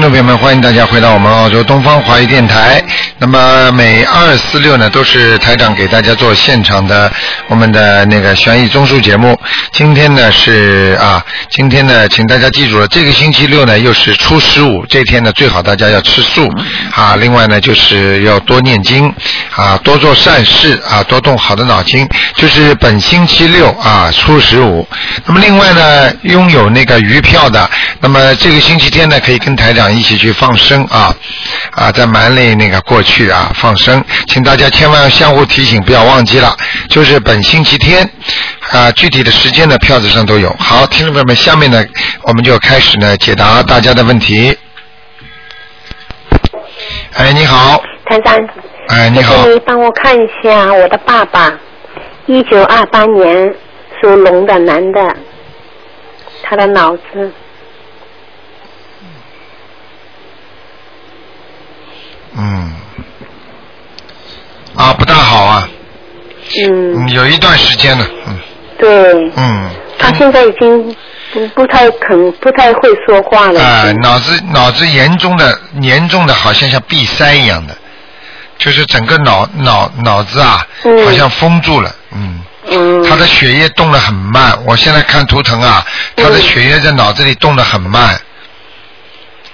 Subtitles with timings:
[0.00, 2.82] 听众朋友们，欢迎大家回到我们澳洲东方华语电台。
[3.18, 7.12] 那么每二四六呢，都是台长给大家做现场的
[7.48, 9.38] 我们的那个悬疑综述节目。
[9.72, 16.48] 今天呢是啊，今天呢，请大家记住了，这个星期六呢又是初十五，这天呢最好大家要吃素
[16.92, 17.16] 啊。
[17.16, 19.12] 另外呢，就是要多念经
[19.54, 22.06] 啊，多做善事啊，多动好的脑筋。
[22.34, 24.86] 就是本星期六啊，初十五。
[25.24, 31.14] 那么另外呢，拥有那个鱼票的，那么这个星期天呢，可以跟台长一起去放生啊
[31.72, 36.54] 啊，在蛮里那个过去啊放生，请大家千万要相互提醒，不要忘记了，
[36.88, 38.08] 就是本星期天
[38.70, 40.48] 啊，具体的时间呢票子上都有。
[40.58, 41.84] 好，听众朋友们，下面呢
[42.22, 44.56] 我们就开始呢解答大家的问题。
[47.14, 48.38] 哎，你好，台长，
[48.88, 49.42] 哎，你好。
[49.42, 51.52] 请，你帮我看一下我的爸爸，
[52.26, 53.52] 一九二八年
[54.00, 55.16] 属龙的男的，
[56.44, 57.32] 他的脑子。
[62.38, 62.72] 嗯，
[64.76, 65.68] 啊，不大好啊，
[66.64, 68.38] 嗯，嗯，有一段时间了，嗯
[68.80, 70.96] 对，嗯，他现在已经
[71.32, 73.62] 不不太肯不太会说话了。
[73.62, 77.76] 啊、脑子脑子严重的严重的，好像像闭塞一样的，
[78.58, 81.04] 就是整个脑脑脑子啊，嗯。
[81.04, 84.58] 好像封住了，嗯，嗯，他的血液动得很慢。
[84.66, 85.84] 我现在看图腾啊，
[86.16, 88.18] 他的嗯血液在脑子里动得很慢，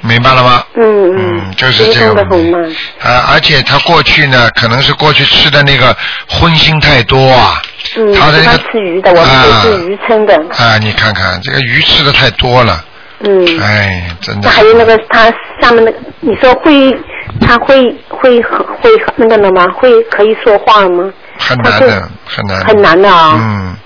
[0.00, 0.62] 明白了吗？
[0.77, 2.62] 嗯嗯，就是这个的很问题慢。
[3.00, 5.97] 啊，而且他过去呢，可能是过去吃的那个
[6.28, 7.60] 荤腥太多啊，
[7.96, 10.34] 嗯，他他的那个吃鱼的，我们都是鱼称的。
[10.56, 12.84] 啊，你看看这个鱼吃的太多了，
[13.20, 14.50] 嗯，哎，真的。
[14.50, 15.24] 还有那个他
[15.60, 16.92] 下面那个，你说会
[17.40, 19.66] 他会会会那个了吗？
[19.78, 21.12] 会可以说话吗？
[21.38, 22.60] 很难的，很难。
[22.64, 23.38] 很难的啊。
[23.38, 23.76] 嗯，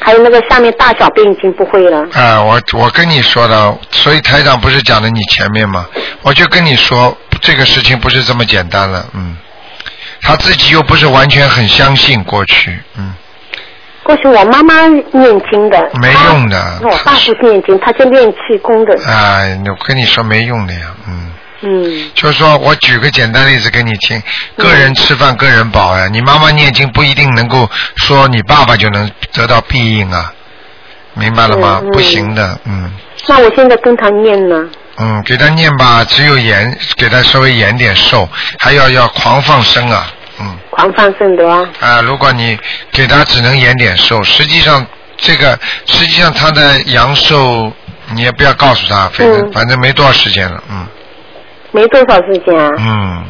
[0.00, 2.06] 还有那个下面大小便已经不会了。
[2.14, 5.86] 啊，我我跟你说的，所以台长不是讲的你前面吗？
[6.22, 9.36] 我就跟你说，这个事情不是这么简单了，嗯。
[10.22, 13.14] 他自己又不是完全很相信过去，嗯，
[14.10, 18.98] 过去我妈妈念经的，没用的我爸不是念经，他就练气功的。
[19.06, 21.32] 哎，我跟你说没用的呀，嗯。
[21.62, 24.20] 嗯就是说我举个简单例子给你听，
[24.56, 26.08] 个人吃饭个人饱呀。
[26.10, 30.32] 你妈妈念经不一定能够说你爸爸就能得到庇应啊，
[31.14, 31.80] 明白了吗？
[31.92, 32.90] 不行的，嗯
[33.28, 34.68] 那我现在跟他念呢。
[34.96, 38.28] 嗯，给他念吧，只有延，给他稍微延点寿，
[38.58, 40.10] 还要要狂放生啊，
[40.40, 41.68] 嗯狂放生的啊。
[41.80, 42.58] 啊，如果你
[42.92, 44.84] 给他只能延点寿，实际上
[45.16, 47.70] 这个实际上他的阳寿
[48.12, 50.86] 你也不要告诉他，反正、嗯反正没多少时间了，嗯
[51.72, 52.70] 没多少时间啊。
[52.78, 53.24] 嗯。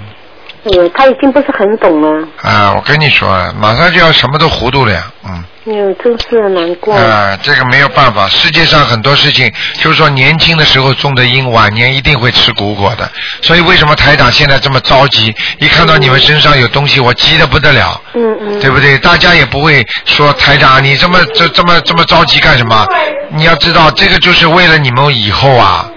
[0.65, 2.29] 哎呦，他已经不是很懂了。
[2.43, 6.95] 啊，我跟你说了，马上就要什么都糊涂了呀，嗯，哎呦，真是难过。
[6.95, 13.11] 啊，这个没有办法，世界上很多事情，就是说年轻的时候种的因，晚年一定会吃苦果的。
[13.43, 15.35] 所以为什么台长现在这么着急？
[15.59, 18.61] 一看到你们身上有东西，我急得不得了，嗯嗯。
[18.61, 18.97] 对不对？
[18.99, 22.87] 大家也不会说台长你这么这这么这么着急干什么？
[23.35, 25.91] 你要知道，这个就是为了你们以后啊。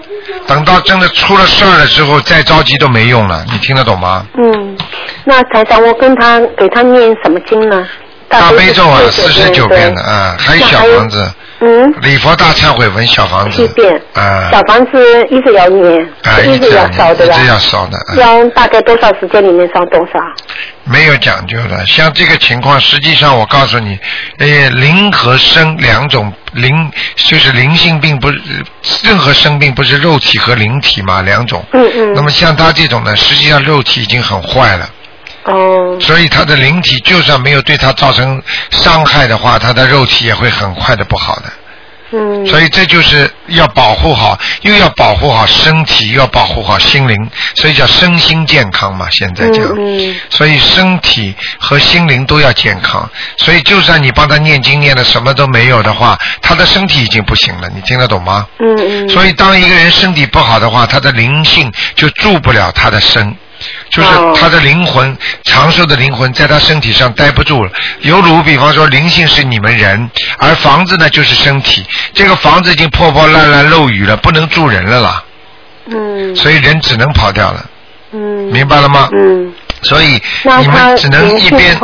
[0.46, 4.26] 等到真的出了事儿了之后，再着急都没用了，你听得懂吗？
[4.36, 4.76] 嗯，
[5.24, 7.86] 那台长，我跟他给他念什么经呢？
[8.40, 10.08] 大悲咒啊，四十九遍的的。
[10.08, 14.00] 啊，还有小房子，嗯，礼佛大忏悔文小房子七遍。
[14.14, 17.34] 啊小房子一直要念，啊，一直直要烧，对吧？
[17.36, 20.18] 一直要烧的，啊要大概多少时间里面烧多少？
[20.84, 21.84] 没有讲究的。
[21.86, 23.98] 像这个情况，实际上我告诉你，
[24.38, 28.40] 呃，灵和生两种灵，就是灵性病不是
[29.02, 31.64] 任何生病不是肉体和灵体嘛两种。
[31.72, 32.12] 嗯嗯。
[32.14, 34.88] 那么像他这种呢，实际上肉体已经很坏了。
[35.44, 35.98] 哦。
[36.00, 41.42] 所以他的灵体就算没有对他造成伤害的话，他的肉体也会很快的不好的。
[42.12, 42.46] 嗯。
[42.46, 49.08] 所以这就是要保护好，又要保护好身体，又要保护好心灵，所以叫身心健康嘛。
[49.10, 53.08] 现在讲，嗯嗯所以身体和心灵都要健康。
[53.36, 57.68] 所以就算你帮他念经念的什么都没有的话，他的身体已经不行了。
[57.74, 58.46] 你听得懂吗？
[58.60, 59.08] 嗯嗯。
[59.08, 63.34] 所以当一个人身体不好的话，他的灵性就住不了他的身。
[63.90, 67.70] 就是哦他的灵魂，长寿的灵魂在他身体上待不住了。
[68.00, 71.84] 犹如比方说，灵性是你们人，而房子呢就是身体。
[72.12, 75.24] 这个房子已经破破烂烂、漏雨了，不能住人了啦，
[75.90, 77.70] 嗯所以人只能跑掉了，
[78.12, 78.20] 嗯。
[78.52, 79.08] 明白了吗？
[79.12, 79.52] 嗯
[79.82, 80.20] 所以
[80.60, 81.78] 你们只能一边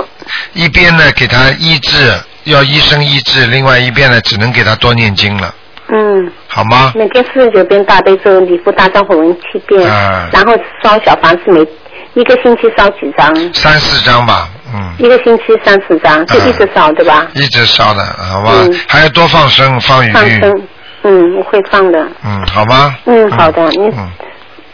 [0.54, 5.54] 一边呢给他医治，要医生医治；另外一边呢只能给他多念经了，
[5.92, 6.32] 嗯。
[6.48, 6.92] 好吗？
[6.96, 10.52] 每天四十九遍大悲咒，礼佛大忏悔文七遍，啊然后
[10.82, 11.66] 烧小房子每
[12.14, 13.34] 一个星期烧几张？
[13.54, 17.26] 三四张吧，嗯，一个星期三四张，就一直烧，对吧？
[17.34, 18.50] 一直烧的，好吧？
[18.56, 20.62] 嗯还要多放生，放鱼，放生，
[21.02, 22.08] 嗯，我会放的。
[22.24, 22.96] 嗯，好吗？
[23.06, 24.10] 嗯，好的，你嗯，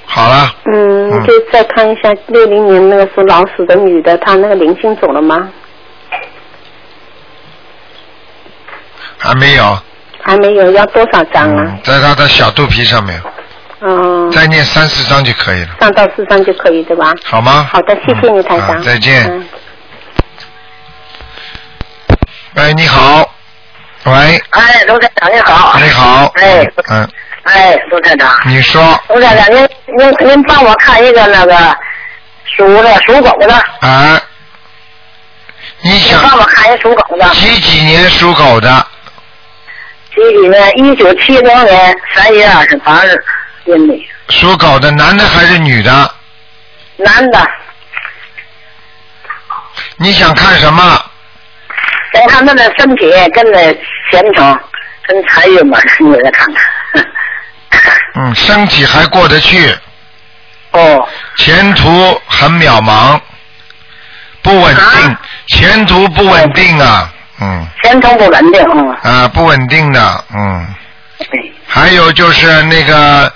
[0.06, 5.48] 好了，嗯，嗯就再看一下六零年那个属老鼠的女的，她那个灵性走了吗？
[9.18, 9.78] 还没有，
[10.26, 13.22] 还没有，要多少张啊嗯？，在他的小肚皮上面，
[13.80, 17.12] 嗯，再念三四张就可以了，三到四张就可以，对吧？
[17.24, 17.68] 好吗？
[17.72, 18.76] 好的，谢谢你，嗯台长。
[18.76, 19.24] 好再见。
[19.30, 19.48] 嗯
[22.54, 23.20] 喂，你好，
[24.04, 24.12] 喂，
[24.50, 25.78] 哎，卢台长你好。
[25.78, 27.08] 你好，哎，嗯，
[27.42, 29.68] 哎，卢台长，你说卢台长，您
[29.98, 31.54] 您您帮我看一个那个
[32.56, 34.20] 属的属狗的，啊？
[35.82, 38.86] 你您想帮我看一属狗的，几几年属狗的？
[40.16, 40.78] 几几年？
[40.78, 43.24] 一九七零年三月二十八日，
[43.66, 46.14] 阴历，属狗的男的还是女的？
[46.96, 47.50] 男的，
[49.98, 51.04] 你想看什么？
[52.12, 53.72] 再看他的身体跟那
[54.10, 54.58] 前程
[55.06, 57.06] 跟财运嘛，你再看看。
[58.14, 59.76] 嗯，身体还过得去，
[60.70, 63.20] 哦，前途很渺茫，
[64.40, 70.66] 不稳定，啊前途不稳定啊，嗯，前程不稳定，嗯，啊，不稳定的，嗯，
[71.18, 73.32] 对还有就是那个，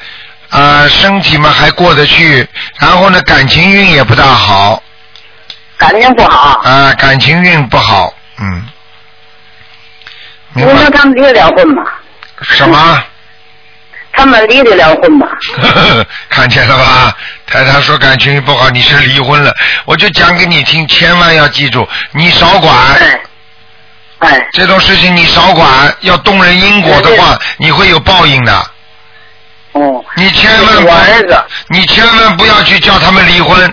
[0.50, 2.46] 呃，身体嘛还过得去，
[2.78, 4.82] 然后呢，感情运也不大好，
[5.76, 6.60] 感情不好。
[6.64, 8.64] 啊，感情运不好，嗯，
[10.54, 11.82] 明您说他们离得了婚吗？
[12.42, 13.04] 什么？
[14.12, 15.26] 他们离得了婚吗？
[16.28, 17.16] 看见了吧？
[17.46, 19.54] 台长说感情不好，你是离婚了，
[19.84, 22.74] 我就讲给你听，千万要记住，你少管
[24.20, 28.70] 哎，哎，这种事情，你少管，要动人因果的话，你会有报应的。
[29.72, 33.72] 哦，你千万我儿不子，你千万不要去叫他们离婚，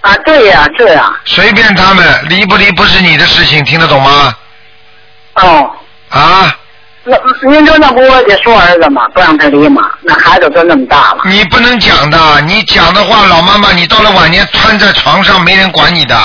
[0.00, 4.34] 啊，对呀、对呀，随便他们离不离不是你的事情，听得懂吗？
[5.34, 5.70] 哦，
[6.08, 6.56] 啊，
[7.04, 7.18] 那
[7.78, 9.06] 那不我得说儿子嘛？
[9.08, 9.90] 不让他离嘛？
[10.02, 16.16] 那孩子都那么大了，你不能讲的，你讲的话，老妈妈，你到了晚年瘫在床上，没人管你的，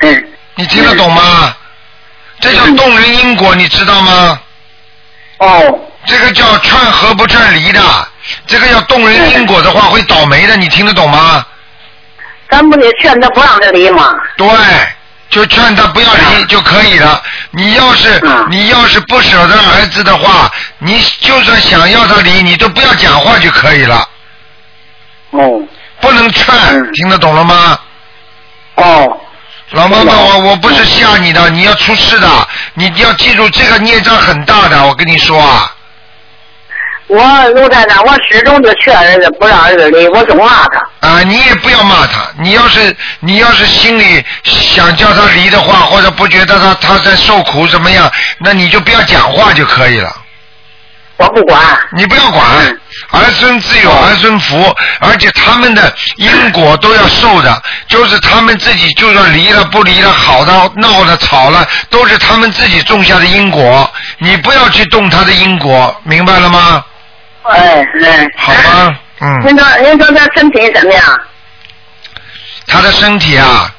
[0.00, 0.26] 嗯，
[0.60, 1.56] 你听得懂吗？
[2.38, 4.38] 这叫动人因果，你知道吗？
[5.38, 7.80] 哦，这个叫劝和不劝离的，
[8.46, 11.44] 这个要动人因果的话会倒霉的，你听得懂吗？
[12.50, 14.12] 咱不得劝他不让他离吗？
[14.36, 14.46] 对，
[15.30, 17.22] 就劝他不要离就可以了。
[17.52, 24.06] 你要是嗯你要是不舍得儿子的话，你就算想要他离，你都不要讲话就可以了，
[25.30, 25.62] 哦，
[26.02, 27.78] 不能劝，嗯听得懂了吗？
[28.76, 29.20] 哦，
[29.72, 32.28] 老妈妈，我我不是吓你的，你要出事的，
[32.74, 35.72] 你要记住这个孽障很大的，我跟你说啊，
[37.06, 41.08] 我卢站长，我始终就劝儿子不让儿子离，我总骂他。
[41.08, 50.12] 啊，你也不要骂他，你要是你要是心里想叫他离的话，或者不觉得他他在受苦怎么样，那你就不要讲话就可以了。
[51.20, 51.60] 我不管，
[51.92, 52.42] 你不要管，
[53.10, 66.82] 儿孙自有儿孙福，而且他们的因果都要受的，就是他们自己就算离了不离了，好的闹了吵了，都是他们自己种下的因果，你不要去动他的因果，明白了吗？
[67.42, 68.96] 哎哎，好吗？
[69.20, 71.20] 嗯，您说您说他身体怎么样？
[72.66, 73.70] 他的身体啊，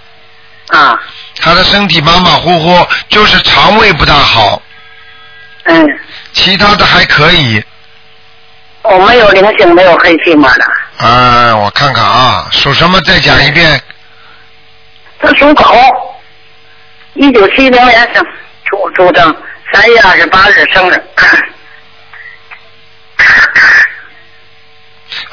[0.67, 0.99] 啊，
[1.41, 4.61] 他的身体马马虎虎，就是肠胃不大好，
[5.63, 5.99] 嗯，
[6.33, 7.63] 其他的还可以。
[8.83, 10.65] 我没有灵性，没有黑气嘛的。
[11.05, 12.99] 啊，我看看啊，属什么？
[13.01, 13.79] 再讲一遍。
[15.19, 15.63] 他属狗，
[17.13, 18.25] 一九七零年生
[18.65, 19.35] 出出生，
[19.71, 21.03] 三月二十八日生日。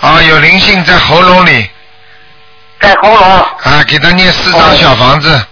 [0.00, 1.71] 啊，有灵性在喉咙里。
[2.81, 3.19] 在喉咙。
[3.21, 3.57] 啊，
[3.88, 5.43] 给他念四张小房子，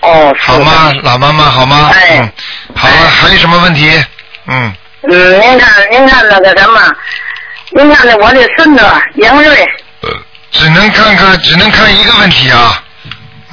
[0.00, 0.94] 哦，是好吗？
[1.02, 1.90] 老妈妈，好吗？
[1.92, 2.32] 哎嗯，
[2.74, 4.02] 好了，还有什么问题？
[4.48, 4.72] 嗯，
[5.02, 6.80] 嗯，您看，您看那个什么，
[7.70, 8.84] 您看那我的孙子
[9.16, 9.62] 杨瑞，
[10.02, 10.10] 呃
[10.52, 12.82] 只能看看，只能看一个问题啊。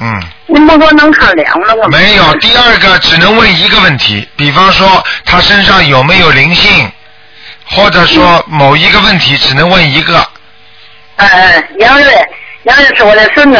[0.00, 1.88] 嗯，您不说能看两个吗？
[1.88, 6.90] 没有，第二个只能问一个问题，比方说他身上有没有灵性，
[7.66, 10.16] 或者说某一个问题只能问一个。
[11.16, 12.12] 哎哎，杨瑞，
[12.64, 13.58] 杨瑞是我的孙子，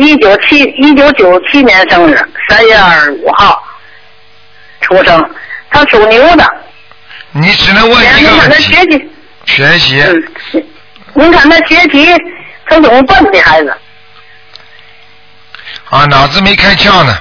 [0.00, 2.16] 一九七一九九七年生日，
[2.48, 3.62] 三月二十五号
[4.80, 5.30] 出生，
[5.70, 6.44] 他属牛的。
[7.32, 8.62] 你只能问一个问题。
[8.64, 9.10] 学习，
[9.46, 10.64] 学习，嗯，
[11.14, 12.12] 您看他学习，
[12.66, 13.76] 他怎么笨的孩子，
[15.90, 17.16] 啊，脑子没开窍呢，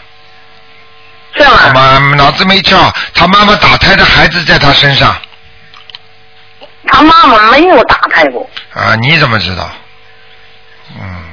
[1.36, 2.00] 是他吗？
[2.00, 5.16] 妈脑子没窍，他妈妈打胎的孩子在他身上
[6.88, 9.70] 他妈妈没有打胎过，啊，你怎么知道？
[11.00, 11.24] 嗯，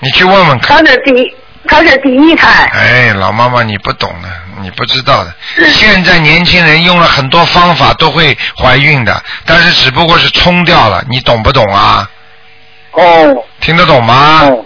[0.00, 0.76] 你去问问看。
[0.76, 2.64] 他的第一，她是第一胎。
[2.72, 4.28] 哎，老妈妈你不懂的，
[4.60, 5.34] 你不知道的。
[5.68, 12.08] 现在年轻人用了很多方法都会怀孕的，但是只不过是冲掉了，你懂不懂啊？
[12.92, 14.40] 哦听得懂吗？
[14.42, 14.64] 哦，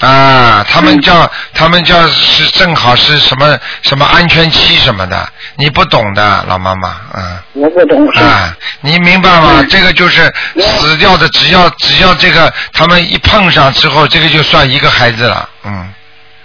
[0.00, 7.38] 啊，他们叫、他们叫是正好是什么什么安全期什么的，你不懂的，老妈妈，嗯。
[7.54, 8.06] 我不懂。
[8.10, 9.56] 啊，你明白吗？
[9.58, 15.92] 嗯这个就是死掉的，只要只要这个他们一碰上之后，这个就算一个孩子了，嗯，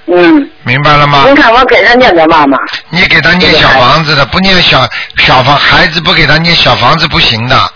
[0.08, 1.26] 嗯，明白了吗？
[1.28, 2.58] 你看我给他念的妈妈。
[2.90, 4.88] 你给他念小房子的，不念小
[5.18, 7.72] 小房孩子不给他念小房子不行的，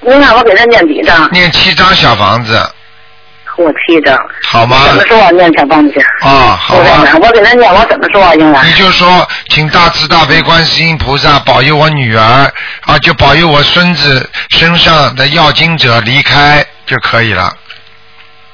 [0.00, 1.28] 你看我给他念几张？
[1.32, 2.70] 念七张小房子，
[3.56, 4.18] 我七张。
[4.48, 4.84] 好吗？
[4.86, 5.30] 怎么说啊？
[5.30, 6.00] 念小房子去。
[6.26, 7.04] 啊，好吧。
[7.20, 8.34] 我给他念，我怎么说啊？
[8.34, 8.62] 应该。
[8.64, 12.52] 你就说，请大慈大悲观世音菩萨保佑我女儿
[12.86, 17.54] 啊，就保佑我孙子身上的要经者离开就可以了。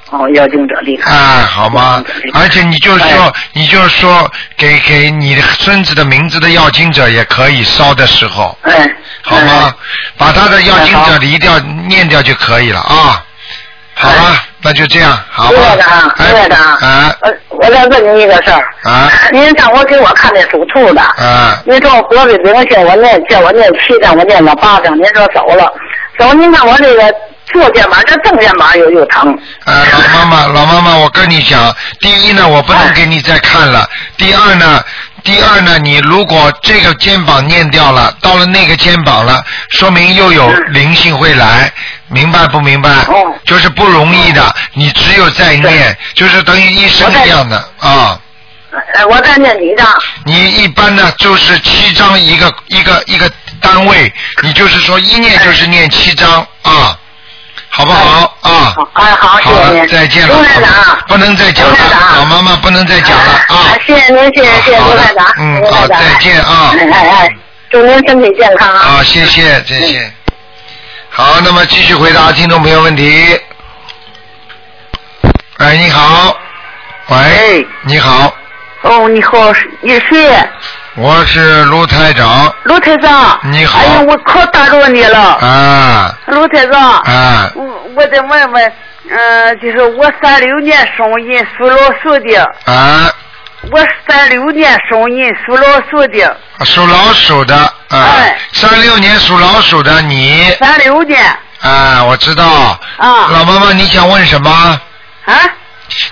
[0.09, 1.09] 哦，要经者离开。
[1.09, 2.03] 哎，好吗？
[2.33, 8.89] 而且你就说哎，你就说给给你的孙子的名字的要经者也可以烧的时候，哎。
[9.23, 9.73] 好吗？
[10.17, 13.23] 把他的要经者离掉、念掉就可以了啊。
[13.93, 16.15] 好了，那就这样，好吧对的啊，？
[16.17, 17.15] 哎对的啊。
[17.49, 18.63] 我再问您一个事儿。
[18.83, 21.01] 啊您让我给我看那属兔的。
[21.01, 21.61] 啊！
[21.65, 25.71] 您说我脖子灵性，我念叫我念七张，我念了八张，您说走了，
[26.17, 27.13] 走，您看我这个
[27.51, 29.31] 左肩膀这正肩膀又又疼。
[29.65, 33.83] 啊，老妈妈， 老妈妈，我跟你讲，第一呢，我不能给你再看了；
[34.17, 34.83] 第二呢，
[35.23, 41.71] 第二呢，你如果这个肩膀念掉了，到了那个肩膀了，说明又有灵性会来，
[42.11, 42.89] 明白不明白？
[42.89, 48.19] 哦就是不容易的，你只有在念，就是等于医生一样的啊。
[48.93, 49.87] 呃，我在念几张？
[50.25, 54.11] 你一般呢就是七张一个一个一个单位，
[54.43, 56.97] 你就是说一念就是念七张啊，
[57.69, 58.73] 好不好啊？
[58.75, 59.87] 好，哎，好，谢好了，谢您。
[59.89, 60.69] 再见了，卢台长。
[61.07, 63.81] 不能再讲了卢台，长老妈妈不能再讲了啊哎！
[63.85, 65.33] 谢谢您，谢谢谢谢好的卢台长。
[65.37, 67.29] 嗯好再见啊哎哎哎，
[67.69, 68.79] 祝您身体健康啊！
[68.79, 70.13] 好，谢谢，再见。
[71.13, 73.37] 好，那么继续回答听众朋友问题。
[75.57, 76.35] 哎，你好，
[77.09, 78.33] 喂哎，你好，
[78.83, 79.51] 哦，你好，
[79.81, 80.49] 你是谁？
[80.95, 83.37] 我是卢台长卢台长。
[83.43, 86.81] 你好哎呀，我可打扰你了，啊卢台长。
[86.99, 87.63] 啊，我
[87.95, 88.73] 我再问问，
[89.09, 92.41] 嗯、就是我三六年生人，属老鼠的。
[92.65, 93.11] 啊，
[93.69, 96.37] 我三六年生人，属老鼠的。
[96.65, 101.23] 属老鼠的啊哎，三六年属老鼠的你三六年
[101.61, 102.43] 啊，我知道。
[102.97, 104.49] 啊老妈妈，你想问什么？
[105.25, 105.33] 啊。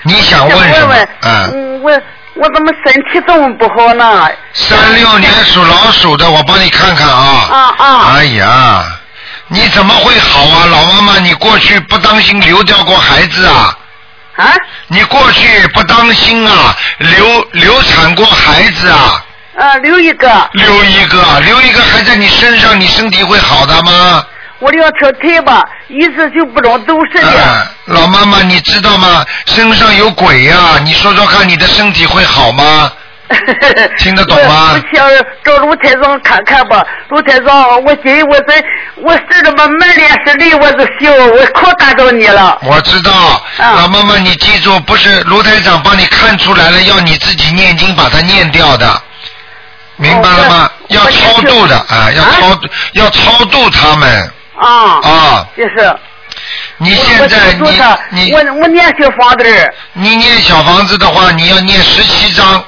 [0.04, 1.92] 你想问什么嗯，我
[2.36, 4.30] 我怎么身体这么不好呢？
[4.54, 7.48] 三六年属老鼠的，我帮你看看啊。
[7.50, 8.84] 啊啊哎呀，
[9.48, 11.20] 你怎么会好啊，老妈妈？
[11.20, 13.76] 你过去不当心流掉过孩子啊？
[14.40, 14.54] 啊
[14.88, 19.24] 你过去不当心啊，流流产过孩子啊？
[19.58, 24.26] 啊，留一个，留一个，留一个还在你身上，你身体会好的吗？
[24.60, 27.30] 我两条腿吧，一直就不能走神的。
[27.30, 29.26] 哎，老妈妈，你知道吗？
[29.46, 32.92] 身上有鬼呀、你说说看，你的身体会好吗？
[34.00, 35.10] 听得懂吗我我想
[35.44, 38.54] 找卢台长看看吧，卢台长，我今我这
[38.98, 42.58] 我是这么满脸是泪，我都笑，我可打扰你了。
[42.64, 43.12] 我知道，
[43.58, 49.02] 啊老妈妈，你记住，不是卢台长帮你看出来了，要你自己念经把它念掉的，
[49.98, 50.66] 明白了吗？
[50.66, 52.60] 哦要超度的啊，要啊超
[52.94, 55.48] 要超度他们啊，啊！
[55.56, 55.96] 就是。
[56.82, 57.54] 你我现在
[58.10, 62.64] 你你我我念小房子你念小房子的话，你要念十七章，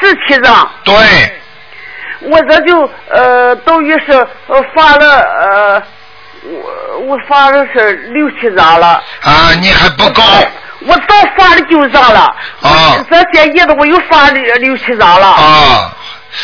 [0.00, 0.94] 十七张，对，
[2.20, 4.12] 我这就呃等于是
[4.46, 5.82] 呃发了呃
[6.44, 9.02] 我我发了是六七张了。
[9.22, 10.22] 啊，你还不够。
[10.86, 12.20] 我早发了九张了，
[12.60, 13.02] 啊。
[13.10, 15.90] 这些叶子我又发了六七张了，啊，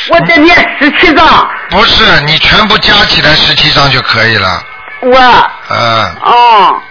[0.09, 1.27] 我再念十七张，
[1.69, 4.63] 不是，你全部加起来十七张就可以了。
[5.03, 5.19] 我。
[5.69, 6.83] 嗯，哦，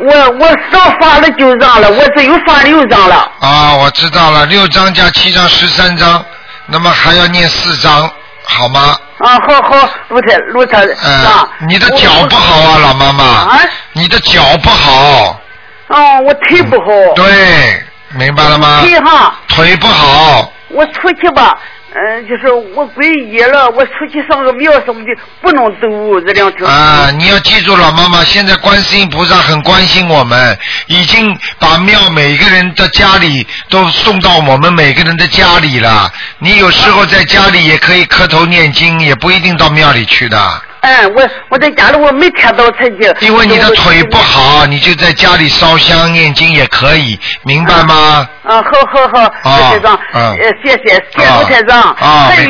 [0.00, 3.30] 我我少发了九张了，我只有发六张了。
[3.40, 6.24] 啊，我知道了，六张加七张，十三张，
[6.66, 8.10] 那么还要念四张，
[8.44, 8.96] 好吗？
[9.18, 13.24] 啊，好好，卢台卢台嗯、长，你的脚不好啊，老妈妈。
[13.24, 13.60] 啊
[13.92, 15.40] 你的脚不好。
[15.88, 16.86] 啊，我腿不好，
[17.16, 18.80] 对，明白了吗？
[18.82, 21.58] 腿哈，腿不好，我出去吧，
[21.94, 26.66] 嗯、就是我皈依了，我出去上个庙什么的，不能走这两条。
[26.66, 36.12] 啊，你要记住，老妈妈，现在观世音菩萨很关心我们，已经把庙每个人的家里都送到我们每个人的家里了。
[36.38, 40.38] 你有时候在家里也可以磕头念经，也不一定到庙里去的。
[40.80, 43.14] 嗯，我我在家里我没看到曾经。
[43.20, 48.28] 因为你的腿不好，你就在家里烧香念经也可以，明白吗？
[48.44, 49.08] 啊，好好
[49.42, 51.96] 好，啊卢台长，嗯呃，谢谢谢谢卢台长。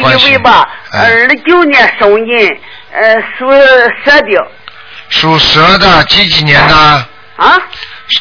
[0.02, 2.56] 有一位吧，嗯二九年生人，
[2.92, 3.50] 呃，属
[4.04, 4.46] 蛇的
[5.10, 6.74] 属蛇的，几几年的？
[7.36, 7.56] 啊，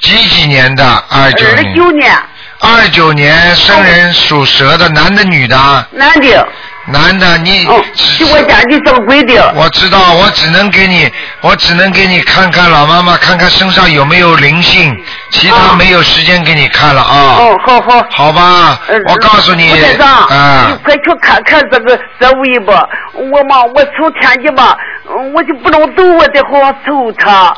[0.02, 0.84] 几几年的？
[1.10, 1.76] 二九二年。
[1.76, 2.12] 九年
[2.60, 5.88] 二九年生人属蛇的，男的女的？
[5.92, 6.48] 男的，
[6.88, 7.66] 男的，你。
[7.68, 9.54] 哦，是我家里掌柜的。
[9.56, 14.96] 我知道，我只能给你，我只能给你看看老妈妈，看看身上有没有灵性，
[15.32, 17.38] 其他啊没有时间给你看了啊。
[17.40, 18.06] 哦，好好。
[18.12, 22.88] 好吧呃，我告诉你，吴先生，啊你，快去看看这个这位吧。
[23.14, 24.78] 我嘛，我从天津吧，
[25.10, 27.54] 嗯我就不能走，我得好好瞅他。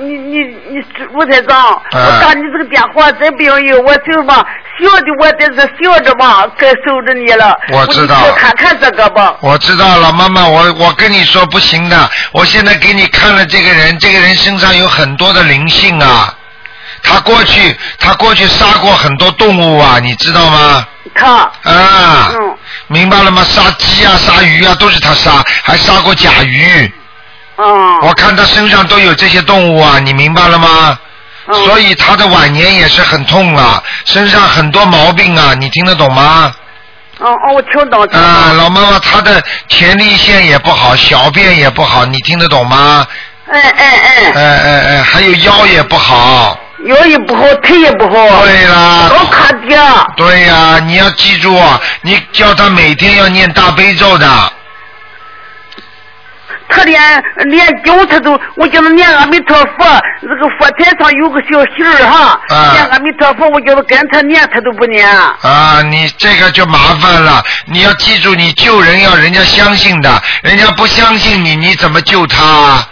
[0.00, 0.38] 你你
[0.70, 0.84] 你，
[1.14, 4.36] 吴台长，我打你这个电话真不容易，我就嘛
[4.78, 7.56] 笑的我在这笑着嘛，该守着你了。
[7.72, 9.36] 我知道你去看看这个吧。
[9.40, 16.34] 我知道了，妈妈，我我跟你说不行的，我现在给你看了这个人，这个人身上有很多的灵性啊，
[17.02, 20.86] 他过去他过去杀过很多动物啊，你知道吗？
[21.14, 22.56] 他，啊，嗯
[22.88, 23.42] 明白了吗？
[23.44, 26.92] 杀鸡啊，杀鱼啊，都是他杀，还杀过甲鱼。
[27.58, 27.98] 嗯。
[28.02, 30.98] 我看他身上都有这些动物啊，你明白了吗？
[31.48, 36.52] 嗯所以他的晚年也是很痛啊，身上很多毛病啊，你听得懂吗？
[37.20, 38.06] 哦哦，我听懂啊，
[38.48, 38.52] 到。
[38.54, 43.06] 老妈妈，她的前列腺也不好，小便也不好，你听得懂吗？
[43.48, 46.58] 哎哎哎，哎哎哎，还有腰也不好。
[46.86, 48.42] 腰也不好，腿也不好。
[48.42, 49.08] 对啦。
[49.14, 50.12] 老卡掉。
[50.16, 54.52] 对呀、你要记住啊，你叫他每天要念大悲咒的。
[56.68, 57.00] 他连
[57.46, 65.08] 连经他都，我叫他念阿弥陀佛，这个佛台上有个小信儿哈，啊念阿弥陀佛，我叫他跟他念，他都不念。
[65.08, 67.42] 啊，你这个就麻烦了。
[67.66, 72.86] 你要记住，你救人要人家相信的，人家不相信你，你怎么救他？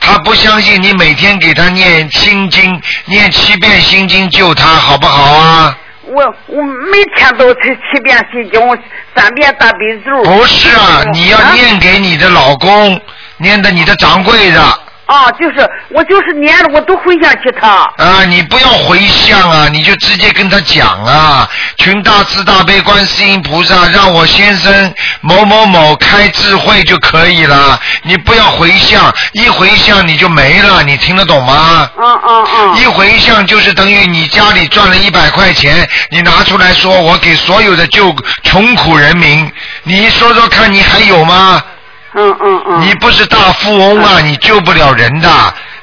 [0.00, 5.76] 他不相信你，每天给他念心经，念七遍心经救他，好不好啊？
[6.08, 8.60] 我我每天都吃七遍心经，
[9.14, 10.22] 三遍大悲咒。
[10.24, 13.00] 不是啊，你要念给你的老公，
[13.36, 14.60] 念的你的掌柜的。
[15.08, 17.68] 啊，就是我就是念了，我都回想起他。
[17.96, 27.80] 啊，你不要回向啊，你就直接跟他讲啊，群大慈大悲观世音菩萨，让我先生某某某开智慧就可以了。
[28.02, 31.90] 你不要回向，一回向你就没了，你听得懂吗？
[31.98, 32.76] 嗯嗯嗯。
[32.76, 39.50] 一回向就是等于你家里赚了一百块钱，你拿出来说我给所有的救穷苦人民，
[39.84, 41.62] 你说说看你还有吗？
[42.18, 42.80] 嗯嗯嗯。
[42.80, 45.28] 你不是大富翁啊，你救不了人的，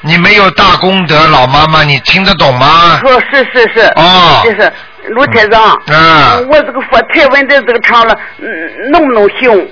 [0.02, 3.00] 你没有大功德，老妈妈，你听得懂吗？
[3.02, 3.82] 说是是是。
[3.96, 4.72] 哦就是
[5.10, 5.80] 卢台长。
[5.88, 9.70] 嗯我这个佛台问在这个场了，嗯，能不能行？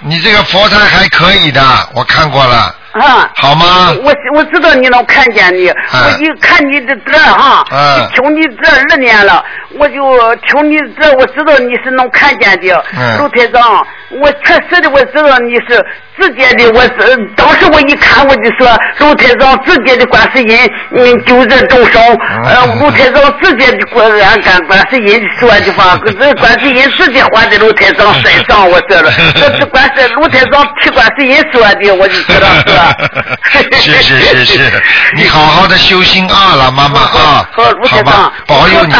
[0.00, 1.60] 你这个佛台还可以的，
[1.94, 3.30] 我看过了，啊。
[3.36, 3.94] 好吗？
[4.04, 9.44] 我我知道你能看见你，我一看你的字儿哈，嗯听你这二年了，
[9.78, 12.84] 我就听你这，我知道你是能看见的。
[12.96, 13.86] 嗯陆台长，
[14.20, 15.84] 我确实的我知道你是
[16.18, 20.58] 直接的，我是当时我一看我就说，卢台长直接的观世音，
[20.94, 22.02] 嗯，就在众生，
[22.44, 32.87] 呃，卢台长直接的观俺干观世音说的话，可是观世音直接画在卢台长 身上，我说了， 这是观世卢台长替观世音说的，我就知道是。
[33.80, 34.82] 是是是是，
[35.16, 38.92] 你好好的修心啊，老妈妈啊，好，卢台长吧，，保佑你。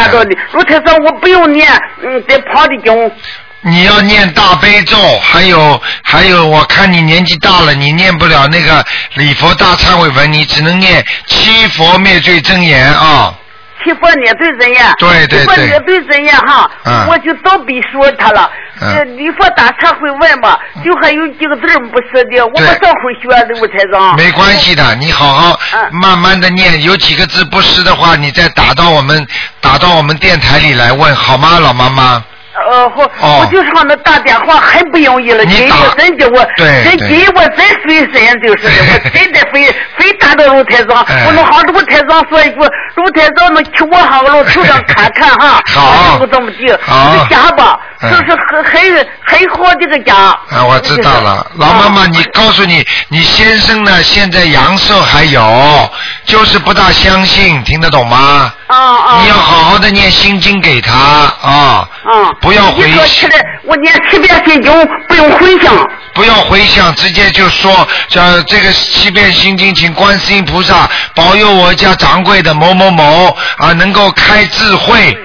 [0.53, 1.69] 卢台长，我不用念，
[2.03, 3.13] 嗯，在旁的经，
[3.63, 13.35] 你要念大悲咒，还有还有，我看你年纪大了，你念不了那个礼佛大忏悔文，你只能念七佛灭罪真言啊。
[13.85, 15.55] 七佛灭罪真言，对对对。
[15.55, 17.07] 欺负你对人呀哈，嗯。
[17.09, 18.51] 我就倒背说他了。
[18.81, 18.95] 嗯。
[18.97, 22.67] 这礼佛大忏悔文嘛，就还有几个字儿不识的，我不对。
[22.79, 24.17] 上会学的，卢台长。
[24.17, 25.89] 没关系的，你好好嗯。
[26.01, 29.27] 慢慢的念，有几个字不识的话，你再打到我们
[29.61, 32.25] 打到我们电台里来问，好吗，老妈妈？
[32.71, 33.39] 呃，我、哦。
[33.41, 35.45] 我就上那打电话很不容易了，
[35.97, 38.71] 真的我对对真今我真费神就是的，
[39.05, 39.67] 我 真的非
[39.97, 41.25] 非打到卢台长，哎。
[41.27, 42.57] 我能向卢台长说一句，
[42.97, 50.15] 卢台长能去我上个楼头上看 看哈，好我这么地，好这家吧，嗯这是很很很好的个家。
[50.17, 55.41] 啊，我知道了，老妈妈，你告诉你，你先生呢，现在阳寿还有，
[56.29, 58.53] 就是不大相信，听得懂吗？
[58.67, 59.21] 啊啊！
[59.23, 62.85] 你要好好的念心经给他啊，啊，不要回
[63.65, 65.75] 我念七遍心经，不用回想。
[66.13, 75.17] 不要回想，直接就说，叫这个七遍心经，请观世音菩萨保佑我家掌柜的某某某啊，能够开智慧，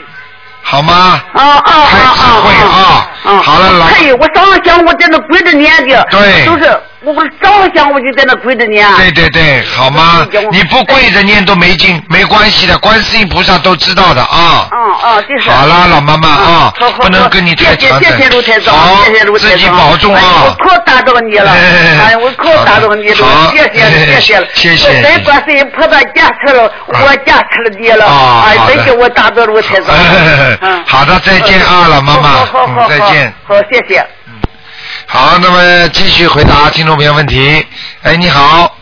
[0.62, 1.22] 好吗？
[1.34, 3.10] 啊啊啊开智慧啊！
[3.24, 6.46] 好了，老可以，我早上想我在那跪着念的，对。
[6.46, 8.88] 都是我我早上想我就在那跪着念。
[8.96, 10.26] 对对对，好吗？
[10.34, 10.48] 嗯？
[10.52, 14.68] 你不跪着念都没劲，没关系的，观世音菩萨都知道的啊。
[14.72, 15.50] 嗯嗯，就是。
[15.50, 18.06] 好了，老妈妈啊不能跟你太谢谢长的。
[18.06, 20.56] 谢谢卢台长，好谢谢卢，台长，自己保重哎我啊。
[20.60, 23.26] 可打到你了，哎 哎，我可打到你了。
[23.26, 24.88] 好，谢谢了，谢谢了，谢谢。
[24.88, 28.06] 我真观世音菩萨加持了，我加持了你了，
[28.46, 29.94] 哎，真给我打到卢台长，
[30.62, 32.88] 嗯， 好的，再见啊，老妈妈。
[32.88, 33.13] 再见。
[33.46, 34.00] 好，谢谢。
[34.28, 34.34] 嗯。
[35.08, 37.66] 好，那么继续回答听众朋友问题。
[38.04, 38.78] 哎，你好，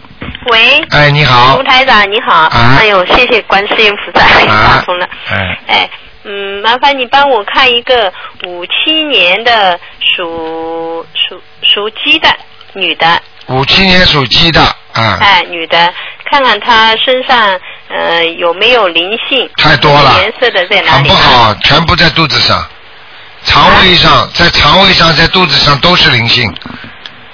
[0.51, 1.57] 喂，哎，你好。
[1.57, 2.77] 卢，台长你好，啊。
[2.79, 4.77] 哎呦，谢谢观世音菩萨，啊。
[4.77, 5.59] 打通了，哎。
[5.67, 5.89] 哎，
[6.23, 8.11] 嗯，麻烦你帮我看一个
[8.45, 9.79] 五七年的
[10.15, 12.29] 属属属鸡的
[12.73, 14.61] 女的，五七年属鸡的
[14.93, 15.93] 啊，哎，女的，
[16.29, 20.19] 看看她身上呃有没有灵性，太多了。
[20.21, 21.07] 颜色的在哪很里？
[21.07, 22.63] 不好，全部在肚子上，
[23.45, 26.53] 肠胃上，在肠胃上，在肚子上都是灵性，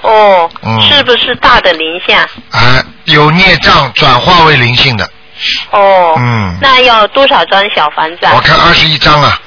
[0.02, 2.28] 哦，嗯是不是大的灵性啊？
[2.52, 5.10] 啊，有孽障转化为灵性的，
[5.72, 8.41] 哦，嗯那要多少张小房子我啊？
[8.43, 9.39] 看二十一张啊，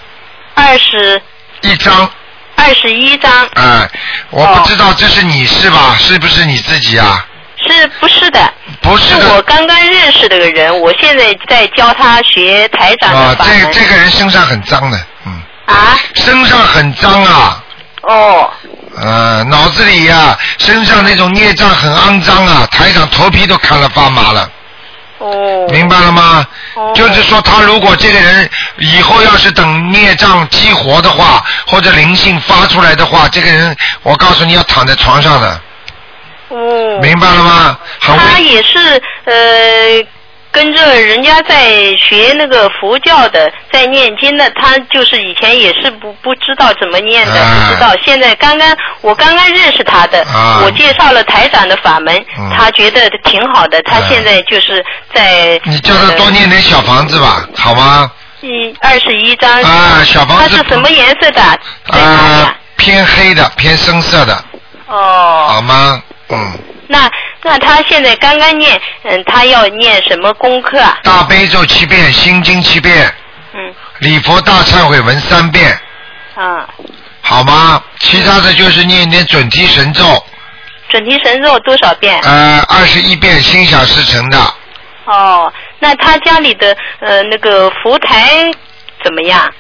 [0.55, 1.21] 二十
[1.63, 2.11] 一张，
[2.57, 3.89] 二十一张，哎，
[4.31, 5.97] 我不知道这是你是吧？
[5.99, 7.25] 是不是你自己啊？
[7.67, 8.53] 是不是的？
[8.81, 13.73] 不是是我，刚刚认识的个人，我现在在教他学台长啊的，法门。
[13.73, 17.63] 这这个人身上很脏的，嗯，啊，身上很脏啊，
[18.03, 18.51] 哦，
[18.97, 24.51] 呃，脑子里呀、身上那种孽障很肮脏啊，台长头皮都看了发麻了，
[25.19, 26.45] 哦，明白了吗？
[26.75, 26.93] 哦。
[26.95, 35.61] 就是说，他如果这个人以后要是等孽障激活的话，或者灵性发出来的话，这个人，我告诉你要躺在床上的，
[36.49, 37.79] 哦，明白了吗？
[38.01, 39.33] 他，也是呃。
[40.53, 47.95] 跟着人家在学那个佛教的，在念经的，他就是以前也是不不知道怎么念的，哎不知道。
[48.05, 53.81] 现在刚刚我刚刚认识他的，啊我介绍了台长的法门，嗯他觉得挺好的。
[53.83, 54.85] 他哎现在就是
[55.15, 58.11] 在你叫他多念点小房子吧，好吗？
[58.41, 59.63] 一二十一张。
[59.63, 61.43] 啊小房子它是什么颜色的？
[61.91, 64.35] 啊？，偏黑的，偏深色的，
[64.87, 65.47] 哦。
[65.49, 66.03] 好吗？
[66.31, 66.59] 嗯，
[66.89, 67.11] 那
[67.43, 70.99] 那他现在刚刚念，嗯，他要念什么功课啊？
[71.03, 73.13] 大悲咒七遍，心经七遍，
[73.55, 75.79] 嗯礼佛大忏悔文三遍，
[76.35, 76.69] 啊，
[77.23, 77.83] 好吗？
[77.99, 80.05] 其他的就是念一点准提神咒，
[80.91, 82.21] 准提神咒多少遍？
[82.23, 84.39] 呃，二十一遍心想事成的，
[85.07, 88.51] 哦，那他家里的呃那个佛台
[89.03, 89.51] 怎么样？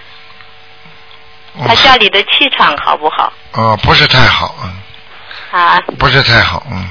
[1.56, 3.32] 嗯他家里的气场好不好？
[3.54, 6.88] 哦，不是太好，嗯，啊，不是太好，嗯。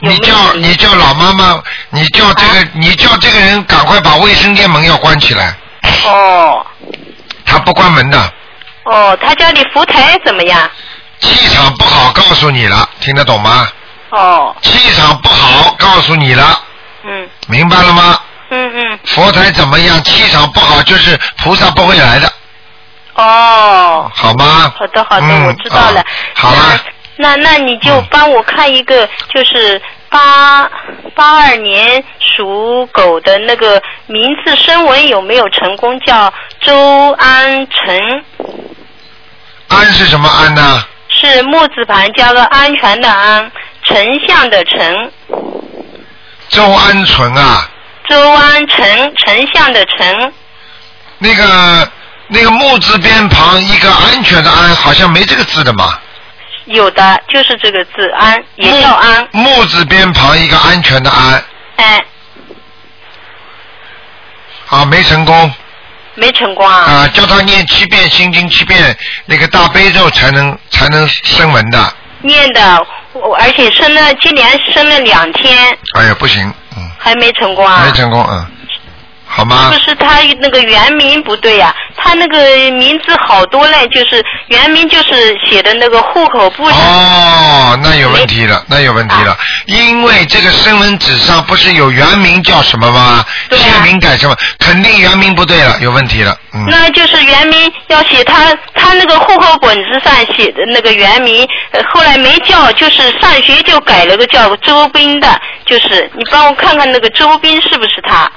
[0.00, 5.54] 你叫你叫老妈妈，你叫这个、啊你叫这个人赶快把卫生间门要关起来，
[6.04, 6.64] 哦
[7.44, 8.32] 他不关门的，
[8.84, 10.70] 哦，他家里佛台怎么样？
[11.20, 13.68] 气场不好，告诉你了，听得懂吗？
[14.10, 16.60] 哦，气场不好，告诉你了，
[17.04, 18.18] 嗯明白了吗？
[18.50, 20.02] 嗯嗯，佛台怎么样？
[20.04, 22.32] 气场不好，就是菩萨不会来的，
[23.14, 24.72] 哦，好吗？
[24.78, 26.00] 好的好的，嗯我知道了。
[26.00, 26.78] 啊好了，
[27.16, 30.70] 那那那你就嗯帮我看一个，就是八
[31.14, 35.98] 八二年属狗的那个名字声纹有没有成功？
[36.00, 38.24] 叫周安成，
[39.68, 40.84] 安是什么安呢？
[41.08, 43.50] 是木字旁加个安全的安，
[43.84, 45.10] 丞相的丞，
[46.48, 47.68] 周安纯啊，
[48.08, 50.32] 周安成，丞相的丞。
[51.18, 51.90] 那个
[52.28, 55.98] 那个木字边旁一个安全的安，好像没这个字的嘛。
[56.66, 61.44] 有的就是这个字安，也叫安，木木字边旁一个安全的安，
[61.76, 62.04] 哎，
[64.68, 65.52] 啊，没成功。
[66.18, 66.76] 没成功啊。
[66.76, 71.94] 啊，叫他念七遍心经，七遍那个大悲咒才能才能升文的。
[72.22, 77.82] 念的，我而且生了，今年生了两天，哎呀，不行，嗯，还没成功啊。
[77.84, 78.46] 没成功，嗯，
[79.36, 79.84] 好吗是不？
[79.84, 86.78] 是他那个原名不对呀、他那个名字好多嘞，就是原名就是写的那个户口簿上。
[86.78, 93.22] 哦，那有问题了，那有问题了，因为这个身份纸上不是有原名叫什么吗？
[93.50, 94.34] 对啊姓名改什么？
[94.58, 96.64] 肯定原名不对了，有问题了，嗯。
[96.70, 108.30] 那就是原名要写他他那个户口本子上写的那个原名，呃，后来没叫，就是上学就改了个叫周斌的，就是你帮我看看那个周斌是不是他？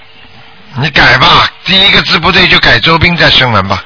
[0.78, 3.84] 你改吧，第一个字不对就改周斌再升文吧，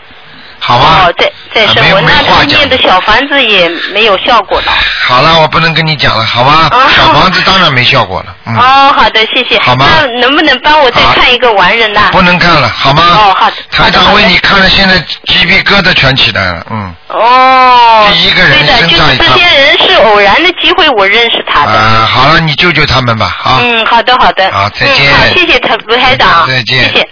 [0.65, 1.05] 好吧？
[1.07, 4.71] 哦，在在啊没有升温，那他念的小房子也没有效果了。
[5.05, 6.69] 好了，我不能跟你讲了，好吗？
[6.71, 9.59] 哦小房子当然没效果了，嗯，哦，好的，谢谢。
[9.59, 12.09] 好吗那能不能帮我再看一个完人呐？
[12.13, 13.03] 不能看了，好吗？
[13.03, 16.95] 哦好的台长为你看了，现在鸡皮疙瘩全起来了，嗯。
[17.09, 21.71] 哦，第一个人对的，就是这些人是偶然的机会，我认识他的。
[21.71, 23.59] 啊，好了，你救救他们吧，好。
[23.61, 24.49] 嗯，好的，好的。
[24.51, 26.47] 好再见嗯、好，谢谢台卢台长。
[26.47, 27.07] 再见谢谢。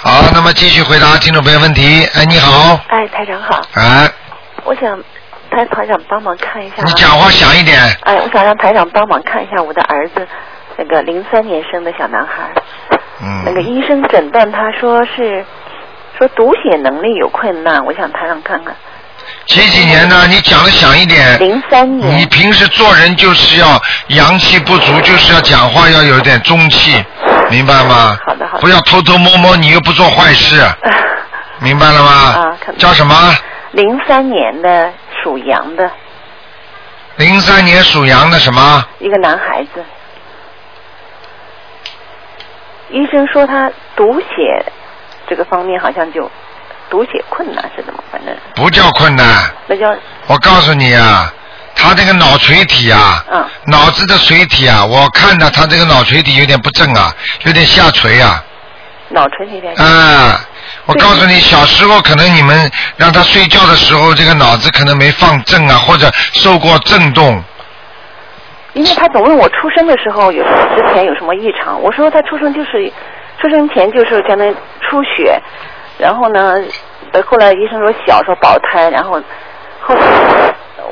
[0.00, 2.08] 好，那么继续回答听众朋友问题。
[2.14, 4.08] 哎，你好，哎，台长好，哎，
[4.64, 4.96] 我想
[5.50, 6.76] 台台长帮忙看一下。
[6.84, 7.76] 你讲话响一点。
[8.04, 10.26] 哎，我想让台长帮忙看一下我的儿子，
[10.76, 12.52] 那个零三年生的小男孩，
[13.20, 15.44] 嗯那个嗯，医生诊断他说是
[16.16, 18.74] 说读写能力有困难，我想台长看看。
[19.46, 20.26] 几几年呢？
[20.28, 21.38] 你讲的响一点。
[21.40, 27.04] 零三年你，平时做人就是要阳气不足，就是要讲话要有点中气，
[27.50, 28.16] 明白吗？
[28.24, 30.60] 好的不要偷偷摸摸，你又不做坏事，
[31.60, 32.10] 明白了吗？
[32.10, 33.14] 啊叫什么？
[33.72, 34.92] 零三年的
[35.22, 35.90] 属羊的
[37.16, 38.84] 零三年属羊的什么？
[38.98, 39.84] 一个男孩子，
[42.90, 44.64] 医生说他读写
[45.28, 46.30] 这个方面好像就
[46.88, 48.02] 读写困难是怎么？
[48.10, 49.26] 反正不叫困难，
[49.66, 49.94] 那叫
[50.26, 51.32] 我告诉你啊，
[51.78, 53.44] 他这个脑垂体啊，嗯。
[53.66, 57.12] 脑子的垂体啊，我看到他这个脑垂体有点不正啊，
[57.44, 58.42] 有点下垂啊，
[59.10, 59.74] 脑垂体有点。
[59.76, 60.40] 啊，
[60.86, 67.42] 我告诉你，小时候可能你们让他睡觉的时候，这个脑子可能没放正啊，或者受过震动，
[68.72, 72.90] 因为他总问我出生的时候有之前有什么异常，我说他出生就是
[73.40, 75.40] 出生前就是相当于出血，
[75.98, 76.56] 然后呢，
[77.12, 79.22] 呃后来医生说小时候保胎，然后
[79.80, 80.00] 后来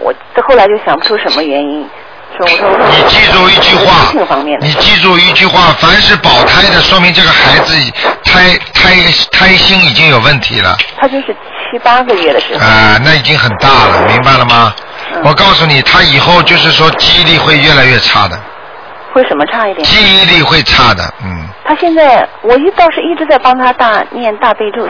[0.03, 1.89] 我这后来就想不出什么原因，
[2.37, 7.75] 说我说我你记住一句话性方面，的你记住一句话，凡是保胎的，说明这个孩子
[8.25, 8.95] 胎胎
[9.31, 10.77] 胎心已经有问题了。
[10.99, 11.35] 他就是
[11.71, 14.75] 七八个月的时候，啊，那已经很大了，明白了吗？
[14.79, 18.39] 嗯我告诉你，他以后就是说记忆力会越来越差的，
[19.17, 19.83] 会什么差一点？
[19.87, 24.87] 记忆力会差的，嗯，他现在我一倒是一直在帮他大念大悲咒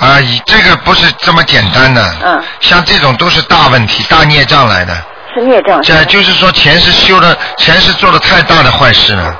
[0.00, 4.92] 啊，以这个不是这么简单的，嗯，像这种都是大问题、大孽障来的，
[5.32, 5.80] 是孽障。
[5.84, 9.36] 是吧这就是说前世修的，前世做了太大的坏事了。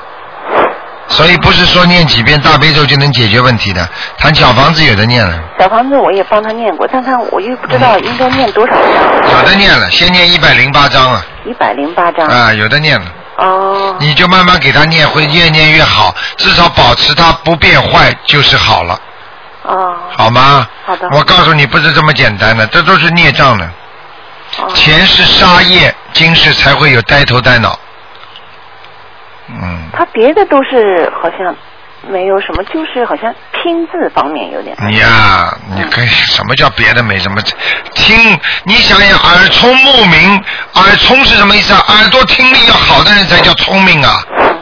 [1.09, 3.85] 所以不是说念几遍大悲咒就能解决问题的，
[4.17, 9.37] 谈小房子有的念了，小房子我也帮他念过，但他我又不知道应该念多少章。
[9.37, 12.25] 有的念了，先念一百零八章了，一百零八章。
[12.27, 13.05] 啊，有的念了。
[13.37, 18.99] 哦，你就慢慢给他念，会越念越好，至少保持他不变坏就是好了，
[19.63, 20.67] 哦，好吗？
[20.85, 21.09] 好的。
[21.11, 23.69] 我告诉你，不是这么简单的，这都是孽障的，
[24.59, 27.77] 哦，前世杀业，今世才会有呆头呆脑。
[29.47, 31.55] 嗯，他别的都是好像
[32.09, 34.75] 没有什么，就是好像听字方面有点。
[34.89, 37.41] 你呀、你可以什么叫别的没什么？
[37.93, 41.83] 听，你想想，耳聪目明，耳聪是什么意思啊？
[41.87, 44.57] 耳朵听力要好的人才叫聪明啊，嗯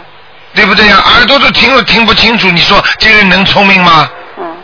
[0.55, 4.07] 对不对呀、耳朵都听了听不清楚，你说这个人能聪明吗？
[4.37, 4.55] 嗯，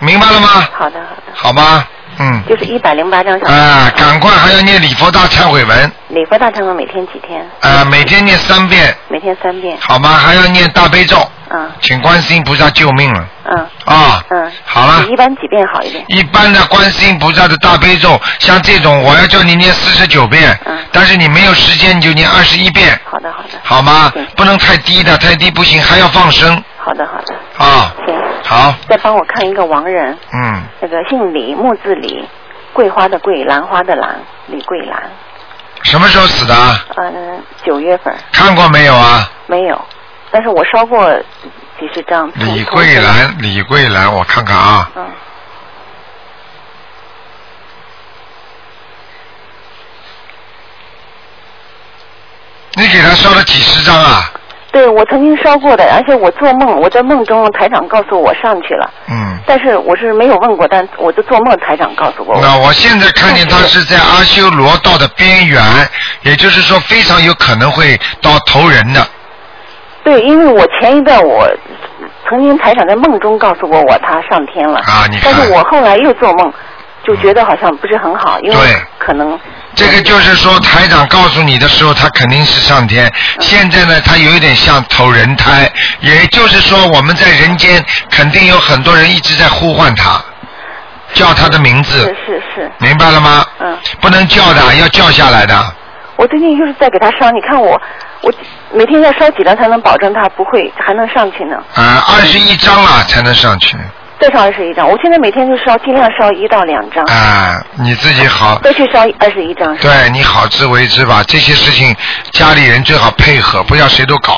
[0.00, 0.48] 明白了吗？
[0.72, 1.86] 好的好的，好吗？
[2.18, 2.42] 嗯。
[2.48, 3.46] 就是一百零八张小。
[3.46, 7.44] 啊，赶快还要念礼佛大忏悔文，礼佛大忏悔每天几天？
[7.60, 9.76] 啊，每天念三遍，每天三遍。
[9.80, 10.10] 好吗？
[10.10, 11.16] 还要念大悲咒，
[11.50, 14.22] 嗯请观世音菩萨救命了嗯啊！
[14.30, 14.52] 嗯。
[14.64, 16.04] 好了你一般几遍好一点？
[16.08, 23.48] 一般的观世音菩萨的大悲咒，像这种我要叫你念四十九遍，嗯但是你没有时间你就念二十一遍，好的好的。
[23.62, 24.26] 好吗行？
[24.36, 27.64] 不能太低的，太低不行，还要放生好的好的。
[27.64, 27.92] 啊！
[28.06, 28.14] 行。
[28.46, 32.24] 好，再帮我看一个亡人，嗯，那个姓李，木字李，
[32.72, 35.02] 桂花的桂，兰花的兰，李桂兰。
[35.82, 36.78] 什么时候死的啊？
[36.96, 39.28] 嗯，九月份看过没有啊？
[39.46, 39.84] 没有，
[40.30, 41.12] 但是我烧过
[41.78, 42.30] 几十张。
[42.34, 43.00] 李桂。
[43.00, 44.90] 兰，李桂兰，我看看啊。
[44.94, 45.06] 嗯，
[52.74, 54.30] 你给他烧了几十张啊？
[54.76, 59.38] 对，我曾经烧过的，而且我做梦，我在梦中台长告诉我上去了，嗯。
[59.46, 62.42] 但是我是没有问过，但我就做梦台长告诉过我。
[62.42, 65.62] 那我现在看见他是在阿修罗道的边缘，
[66.24, 69.00] 也就是说非常有可能会到投人的。
[70.04, 71.48] 对，因为我前一段我
[72.28, 76.52] 曾经台长在梦中告诉过我他上天了，啊你看但是我后来又做梦，
[77.02, 78.56] 就觉得好像不是很好，因为
[78.98, 79.40] 可能
[79.76, 83.12] 这个就是说，台长告诉你的时候，他肯定是上天。
[83.40, 90.18] 现在呢，他有一点像投人胎，也就是说，我们在人间肯定有很多人一直在呼唤他，
[91.12, 93.44] 叫他的名字是，是是，明白了吗？
[93.60, 95.54] 嗯，不能叫的，要叫下来的。
[96.16, 97.78] 我最近就是在给他烧，你看我
[98.22, 98.32] 我
[98.72, 101.62] 每天要烧几张才能保证他不会还能上去呢？
[101.74, 103.76] 啊，二十一张了才能上去。
[104.18, 104.88] 再烧二十一张。
[104.88, 109.76] 我现在每天就烧，尽量烧一到两张，啊，你自己好，都去烧二十一张。
[109.78, 111.22] 对你好自为之吧。
[111.26, 111.94] 这些事情
[112.32, 114.34] 家里人最好配合，不要谁都搞，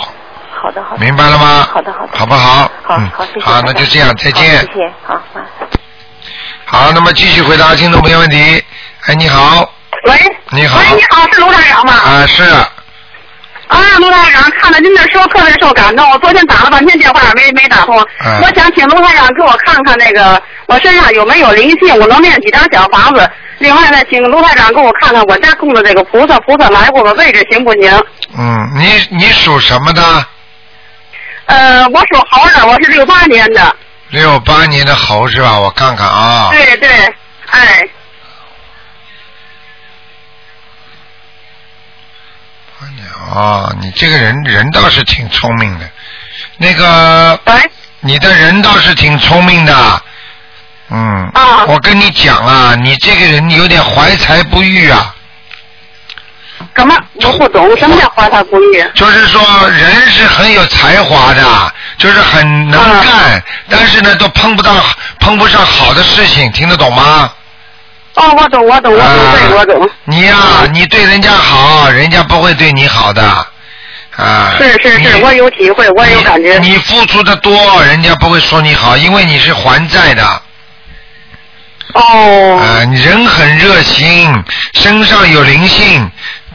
[0.61, 1.05] 好的好的。
[1.05, 1.69] 明白了吗？
[1.73, 2.19] 好的好的。
[2.19, 2.71] 好不好？
[2.89, 3.41] 嗯，好好谢谢。
[3.41, 4.61] 好，那就这样，再见。
[4.61, 5.41] 谢谢，好，拜。
[6.65, 8.63] 好，那么继续回答听众朋友问题。
[9.07, 9.71] 哎，你好，
[10.05, 10.15] 喂，
[10.51, 11.93] 你好喂，你好，是卢台长吗？
[11.93, 12.43] 啊，是，
[13.69, 16.11] 啊，卢台长，看了您的书特别受感动。
[16.11, 23.31] 我昨天打了半天电话没没打通，嗯我想请卢台长给我看看那个我身上有没有灵性，我能念几张小房子。
[23.59, 27.13] 另外呢，请卢台长给我看看我家供的这个菩萨，菩萨来过吗？
[27.13, 28.05] 位置行不行？
[28.39, 30.03] 嗯，你你属什么的？
[31.47, 33.77] 呃，我属猴的，我是六八年的。
[34.11, 35.59] 六八年的猴是吧？
[35.59, 36.49] 我看看啊。
[36.53, 36.89] 对对，
[37.51, 37.87] 哎，
[43.35, 45.89] 哦，你这个人人倒是挺聪明的，
[46.57, 50.03] 那个喂，你的人倒是挺聪明的，
[50.91, 51.65] 嗯，啊。
[51.67, 55.15] 我跟你讲啊，你这个人有点怀才不遇啊，
[56.77, 56.97] 什么？
[57.23, 58.85] 我不懂，什么叫怀才不遇？
[58.95, 63.03] 就是说人是很有才华的，就是很能啊。
[63.05, 64.73] 干，但是呢都碰不到
[65.21, 67.33] 碰不上好的事情，听得懂吗？
[68.19, 69.91] 哦，我懂，我懂，我懂，我懂。
[70.05, 70.35] 你呀、
[70.73, 73.23] 你对人家好，人家不会对你好的，
[74.17, 74.57] 啊。
[74.59, 76.59] 是是是，你我有体会，我有感觉。
[76.59, 76.71] 你。
[76.71, 80.43] 你付出的多，人家不会说你好，因为你是还债的。
[81.95, 82.59] 哦。
[82.61, 84.35] 啊，你人很热心，
[84.75, 86.11] 身上有灵性，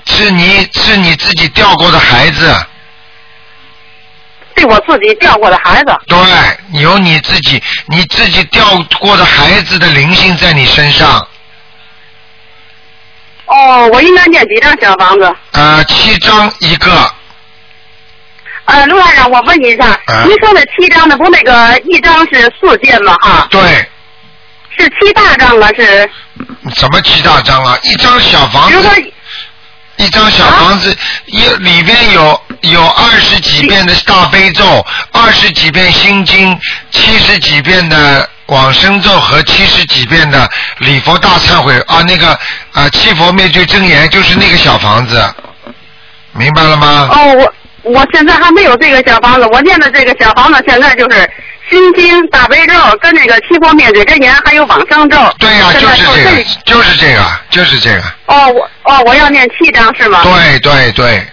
[0.05, 2.53] 是你是你自己掉过的孩子，
[4.53, 5.97] 对我自己掉过的孩子。
[6.07, 6.17] 对，
[6.81, 8.65] 有你自己你自己掉
[8.99, 11.25] 过的孩子的灵性在你身上，
[13.53, 15.35] 哦，我应该念几张小房子？
[15.51, 16.89] 呃，七张一个，
[18.65, 23.15] 呃，卢台长，我问你一下，啊您说的七张的，不那个一张是四件吗？
[23.21, 23.61] 啊，对，
[24.75, 25.69] 是七大张啊？
[25.77, 26.09] 是？
[26.75, 27.77] 什么七大张啊？
[27.83, 28.91] 一张小房子比如说，
[29.97, 42.27] 一张小房子，一里边有有二十几遍的大悲咒，二十几遍心经，七十几遍的往生咒和七十几遍的礼佛大忏悔啊，那个
[42.71, 45.27] 啊七佛灭罪真言就是那个小房子，
[46.33, 47.09] 明白了吗？
[47.11, 47.53] 哦，我
[47.91, 51.27] 我现在还没有这个小房子，我念的这个小房子现在就是
[51.67, 55.17] 心经、大悲咒跟那个七佛灭罪真言，还有往生咒。
[55.39, 60.21] 对呀、就是这个，就是这个，就是这个，哦，我哦，我要念七张是吗？
[60.23, 61.27] 对对对，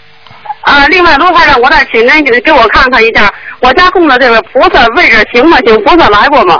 [0.62, 3.30] 啊，另外卢台长，我再请您给给我看看一下，
[3.60, 5.58] 我家供的这个菩萨位置行吗？
[5.66, 6.58] 请，菩萨来过吗？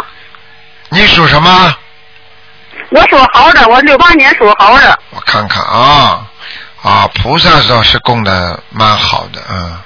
[0.91, 1.75] 你属什么？
[2.91, 4.99] 我属猴的，我六八年属猴的。
[5.11, 6.27] 我看看啊
[6.83, 9.79] 啊，菩萨倒是供的蛮好的，嗯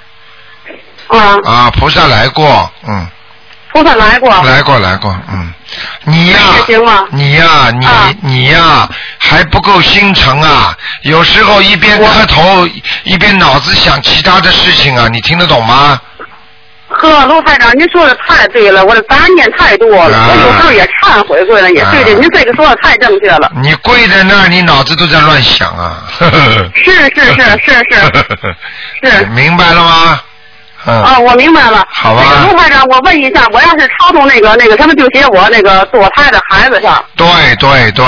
[1.07, 3.07] 啊，啊，菩萨来过，嗯。
[3.71, 4.29] 菩萨来过。
[4.43, 5.53] 来过来过，嗯，
[6.05, 6.37] 你呀、
[7.11, 8.87] 你呀、你、啊你呀、
[9.19, 10.73] 还不够心诚啊！
[11.01, 12.65] 有时候一边磕头
[13.03, 15.99] 一边脑子想其他的事情啊，你听得懂吗？
[16.97, 23.51] 呵，卢台长，您说的太对了，我的杂念太多了，啊我有时候也忏悔过了，也啊对对，您这个说的太正确了。
[23.61, 26.03] 你跪在那儿，你脑子都在乱想啊！
[26.73, 27.71] 是是是是
[29.01, 30.19] 是 是明白了吗？
[30.87, 31.85] 嗯，啊，我明白了。
[31.91, 37.03] 好吧那个卢台长，我问一下，我要是超度那个那个他们，就写我那个堕胎的孩子上。
[37.15, 37.25] 对
[37.57, 38.05] 对对，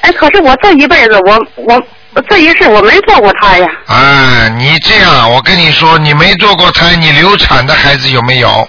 [0.00, 1.82] 哎，可是我这一辈子，我我
[2.28, 3.68] 这一世我没做过胎呀。
[3.86, 8.68] 哎，你这样，我跟你说，你没做过胎，你流产的孩子有没有？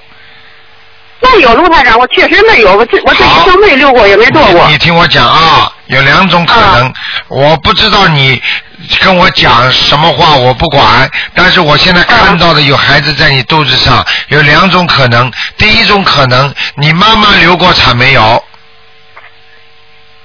[1.23, 4.71] 那有，卢台长，我确实没有，我这我这一生没流过，也没做过你。
[4.73, 6.93] 你听我讲啊，有两种可能，
[7.27, 8.41] 我不知道你
[8.99, 11.09] 跟我讲什么话，我不管。
[11.35, 15.31] 但是我现在看到的有孩子在你肚子上，有两种可能。
[15.57, 18.43] 第一种可能，你妈妈流过产没有？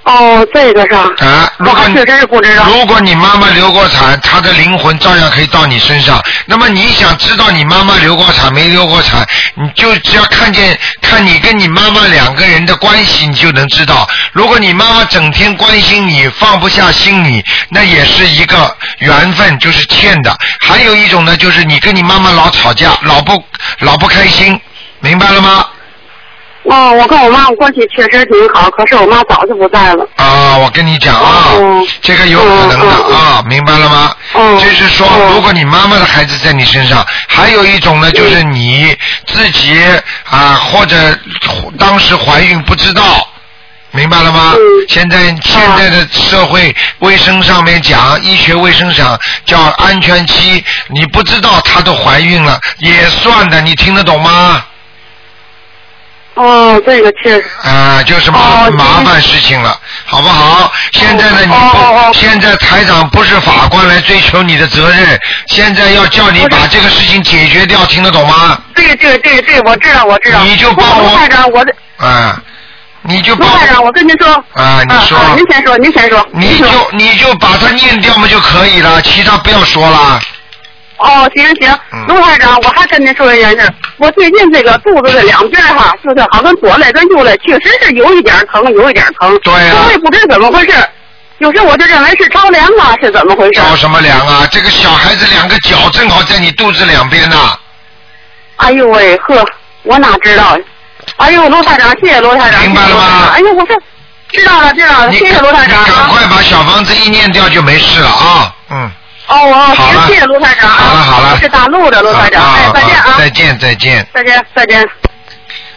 [0.07, 0.95] 哦，这个是。
[1.25, 2.65] 啊，如果确实是不知道。
[2.67, 6.23] 如果你妈妈流过产，她的灵魂照样可以到你身上。
[6.47, 14.09] 那么你想知道你妈妈流过产没流过产，你就只要看见看你跟你妈妈两个人的关系，你就能知道。
[14.33, 20.39] 如果你妈妈整天关心你，放不下心你，那也是一个缘分，就是欠的。
[20.61, 23.43] 还有一种呢，就是你跟你妈妈老吵架，老不
[23.81, 24.61] 老不开心，
[25.01, 25.67] 明白了吗？
[26.69, 30.07] 哦，我跟我妈妈关系确实挺好，可是我妈早就不在了。
[30.17, 34.15] 啊，我跟你讲啊，哦这个有可能的啊，明白了吗？
[34.33, 38.97] 哦就是说，哦如果你妈妈的孩子在你身上，还有一种呢，就是你
[39.27, 39.79] 自己
[40.29, 40.97] 啊，或者
[41.79, 43.03] 当时怀孕不知道。
[43.93, 44.53] 明白了吗？
[44.55, 54.63] 嗯现在现在的社会卫生上面讲，医学卫生上叫安全期，你不知道她都怀孕了，也算的，你听得懂吗？
[56.37, 57.51] 哦，这个确实。
[57.63, 60.71] 啊，就是麻、哦麻烦事情了，好不好？
[60.93, 61.41] 现在呢，
[62.13, 65.19] 你现在台长不是法官来追求你的责任，
[65.49, 68.61] 现在要叫你把这个事情解决掉，听得懂吗？
[68.75, 70.43] 对对对对，我知道我知道。
[70.45, 72.39] 你就帮我卢台长，我的啊，
[73.03, 74.29] 你就帮卢台长，我跟您说。
[74.53, 76.29] 啊，你说，啊，您先说，您先说。
[76.33, 80.21] 你就你就把它念掉嘛就可以了，其他不要说了。
[80.99, 89.39] 哦，行行嗯，卢台长，我还跟您说一件事，我最近这个肚子的两边哈，就是好像左来跟右来，确实是有一点疼，有一点疼。
[89.43, 90.75] 对呀我也不知怎么回事，
[91.39, 93.61] 有时我就认为是着凉了，是怎么回事？
[93.61, 94.47] 着什么凉啊？
[94.51, 97.37] 这个小孩子两个脚正好在你肚子两边呢。
[98.57, 99.45] 哎呦喂，呵，
[99.83, 100.59] 我哪知道？
[101.19, 102.63] 哎呦，卢台长，谢谢卢台长。
[102.63, 103.77] 明白了吗谢谢卢台长哎呦，我说
[104.33, 106.09] 知道了，知道了，你谢谢卢台长你赶啊。
[106.11, 108.55] 快把小房子一念掉就没事了啊。
[108.71, 108.91] 嗯。
[109.29, 110.77] 哦哦，好谢谢卢台长啊。
[110.77, 114.07] 好了好了我是大陆的卢台长，再见啊，再见再见。
[114.15, 114.89] 再见再见。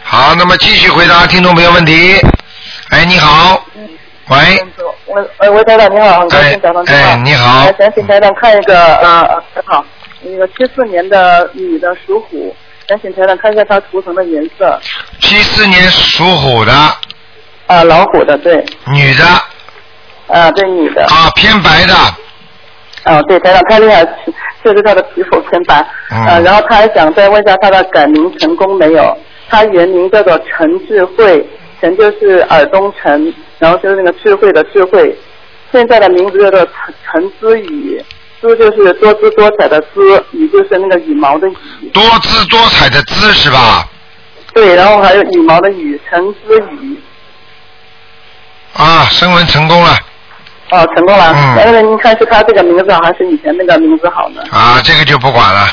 [0.02, 2.20] 好，那么继续回答听众朋友问题。
[2.90, 3.64] 哎，你好，
[4.28, 4.38] 喂，
[5.06, 7.08] 喂喂喂，台长你好，很高兴打通电话。
[7.08, 9.22] 哎哎你好呃想请台长看一个呃，
[9.54, 9.84] 呃好，
[10.22, 12.54] 那个七四年的女的属虎，
[12.88, 14.80] 想请台长看一下她图腾的颜色。
[15.20, 16.72] 七四年属虎的
[17.66, 19.24] 啊、老虎的对，女的
[20.26, 21.04] 啊、对女的。
[21.06, 21.94] 啊，偏白的，
[23.02, 24.06] 啊、对，台长太厉害，
[24.62, 25.84] 这是他的皮肤偏白。
[26.10, 29.16] 嗯呃，然后他还想再问一下他的改名成功没有？
[29.48, 31.48] 他原名叫做陈智慧，
[31.80, 35.16] 陈就是耳东陈，然后就是那个智慧的智慧，
[35.72, 38.04] 现在的名字叫做陈陈思雨。
[38.40, 43.86] 姿就是多姿多彩的姿，雨就是那个羽毛的羽，多姿多彩的姿是吧？
[44.54, 46.98] 对，然后还有羽毛的羽，陈思雨，
[48.72, 49.90] 啊，升温成功了
[50.70, 51.32] 哦，成功了。
[51.34, 54.42] 嗯那个您看是他这个名字好还是以前那个名字好呢？
[54.50, 55.66] 啊，这个就不管了。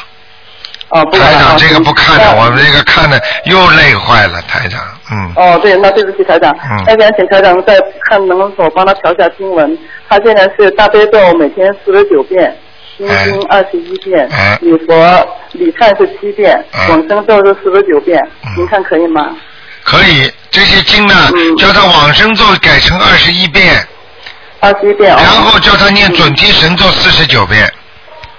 [0.89, 4.81] 哦，不管了哦台长这个不看了，我们这个看的又累坏了，台长，
[5.11, 5.31] 嗯。
[5.35, 7.77] 哦，对，那对不起台长，嗯那想请台长再
[8.09, 9.77] 看能否帮他调一下经文。
[10.09, 12.55] 他现在是大悲咒每天四十九遍，
[12.97, 19.35] 心经二十一遍哎，礼佛礼忏是七遍哎，往生咒是四十九遍嗯，您看可以吗？
[19.83, 23.85] 可以，这些经呢，嗯叫他往生咒改成二十一遍，
[24.59, 25.17] 二十一遍哦。
[25.19, 27.71] 然后叫他念准提神咒四十九遍，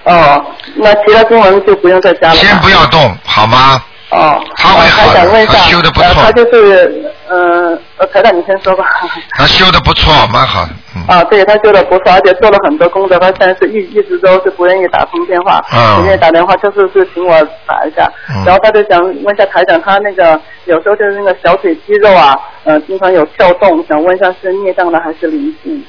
[0.03, 0.43] 哦，
[0.75, 2.35] 那其他经文就不用再加了。
[2.35, 3.81] 先不要动，好吗？
[4.11, 8.83] 哦，他会好的想问一下，他修的不错呃他就是，呃，呃，台长你先说吧。
[9.37, 10.67] 他修的不错，蛮好。
[11.07, 13.19] 啊，对他修的不错，而且做了很多功德。
[13.19, 18.11] 他现在是一一直都是不愿意打通电话，嗯不愿意打电话，就是是请我打一下。
[18.29, 25.85] 嗯然后他就想问一下台长，他那个有时候就是那个小腿肌肉啊，呃，经常有跳动，想问一下是孽障的还是灵性？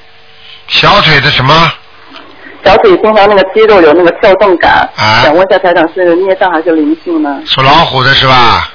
[0.71, 1.73] 小腿的什么？
[2.65, 7.41] 小腿经常那个肌肉有那个跳动感，啊想问一下台长是孽障还是灵性呢？
[7.47, 8.71] 属老虎的是吧？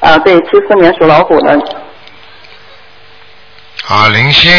[0.00, 1.58] 啊，对，七四年属老虎的
[3.88, 4.52] 啊，灵性。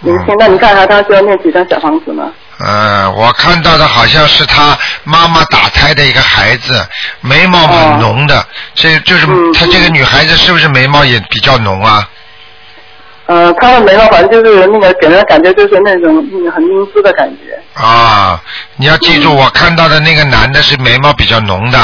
[0.00, 2.30] 灵性，那你看看他需要念几张小房子呢？
[2.58, 6.84] 嗯，我看到的好像是他妈妈打胎的一个孩子，
[7.20, 8.44] 眉毛很浓的，
[8.74, 12.08] 这就是嗯她这个女孩子是不是眉毛也比较浓啊？
[13.32, 17.58] 呃，他的眉毛反正就是那个给人感觉就是那种嗯很阴湿的感觉。
[17.80, 18.38] 啊，
[18.76, 21.78] 你要记嗯住，我看到的那个男的是眉毛比较浓的，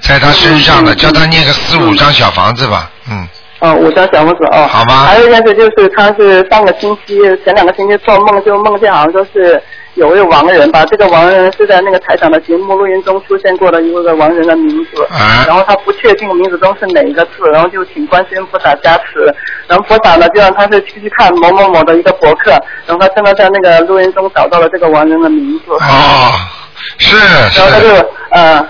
[0.00, 3.28] 在他身上的，叫他念个四五张小房子吧，嗯，
[3.58, 4.66] 哦，五张小房子哦。
[4.66, 9.62] 好吗还有一件事就是，他是上个星期前两个星期做梦，就梦见好像说是
[9.96, 15.44] 有位亡人吧，这个亡人是在那个台长的节目录音中出现过的一个亡人的名字，啊。
[15.46, 19.24] 然后他不确定名字中是哪一个字，然后就请观世音菩萨加持，
[19.66, 22.50] 然后菩萨呢就让他是去去看某某某的一个博客，
[22.86, 25.72] 然后他真的在那个录音中找到了这个亡人的名字。
[25.72, 26.30] 哦，
[26.98, 27.16] 是
[27.58, 28.68] 然后他是，就呃，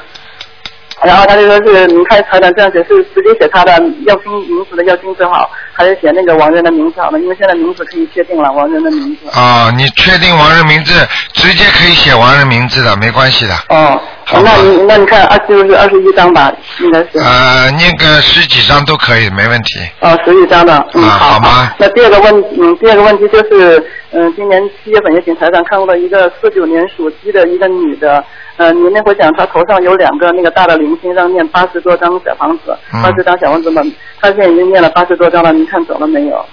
[1.05, 3.73] 然后他就说是您看台长这样写是直接写他的
[4.07, 7.19] 要经名字的要经最好，还是写那个王人的名字好呢？
[7.21, 9.29] 因为现在名字可以确定了，王人的名字。
[9.39, 13.55] 啊，你确定王人名字，直接可以写王人名字的，没关系的。
[13.69, 17.19] 哦，好那你那你看二就是二十一张吧，应该是。
[17.19, 19.79] 呃，念个十几张都可以，没问题。
[20.01, 23.85] 哦，十几张的，嗯，啊好好吗那第二个问，嗯，第二个问题就是，
[24.19, 28.25] 嗯，今年七月份也请台上看过了一个四九年属鸡的一个女的，
[28.57, 33.83] 呃，您那会讲她头上有两个那个大的灵星，让念八十多张小房子，嗯八十张小房子嘛，
[34.19, 36.47] 她现在已经念了八十多张了，您看走了没有？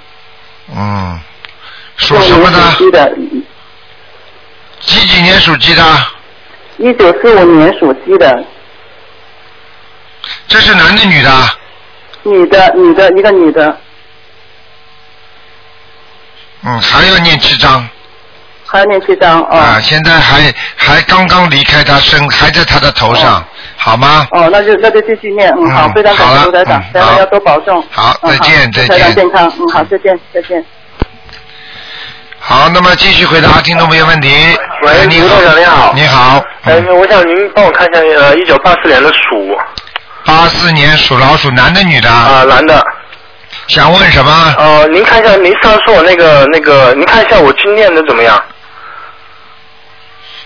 [0.75, 1.17] 嗯，
[1.95, 2.59] 属什么属的？
[2.77, 3.17] 鸡的，
[4.81, 5.81] 几几年属鸡的？
[6.79, 8.43] 一九四五年属鸡的，
[10.49, 11.29] 这是男的女的？
[12.23, 13.77] 女的，女的，一个女的，
[16.65, 17.87] 嗯，还要念七章。
[18.65, 19.57] 还要念七章哦。
[19.57, 23.45] 啊，现在还还刚刚离开他身，还在他的头上，
[23.77, 24.25] 好吗？
[24.31, 27.83] 哦，那就那就继续念，嗯，好，嗯非常感好了谢卢台长嗯，好大家要多保重。
[27.91, 30.65] 好嗯再见再祝台长见健康，嗯，好，再见，再见。
[32.39, 34.29] 好，那么继续回答听众朋友问题。
[34.83, 35.93] 喂，你好卢台长你好。
[35.95, 39.57] 你好，哎，我想您帮我看一下，呃，一九八四年的鼠
[40.25, 42.09] 八四年属老鼠，男的女的？
[42.09, 42.83] 啊、男的。
[43.67, 44.55] 想问什么？
[44.57, 48.41] 呃，您看一下，您上次说我那个那个，您看一下我经念的怎么样？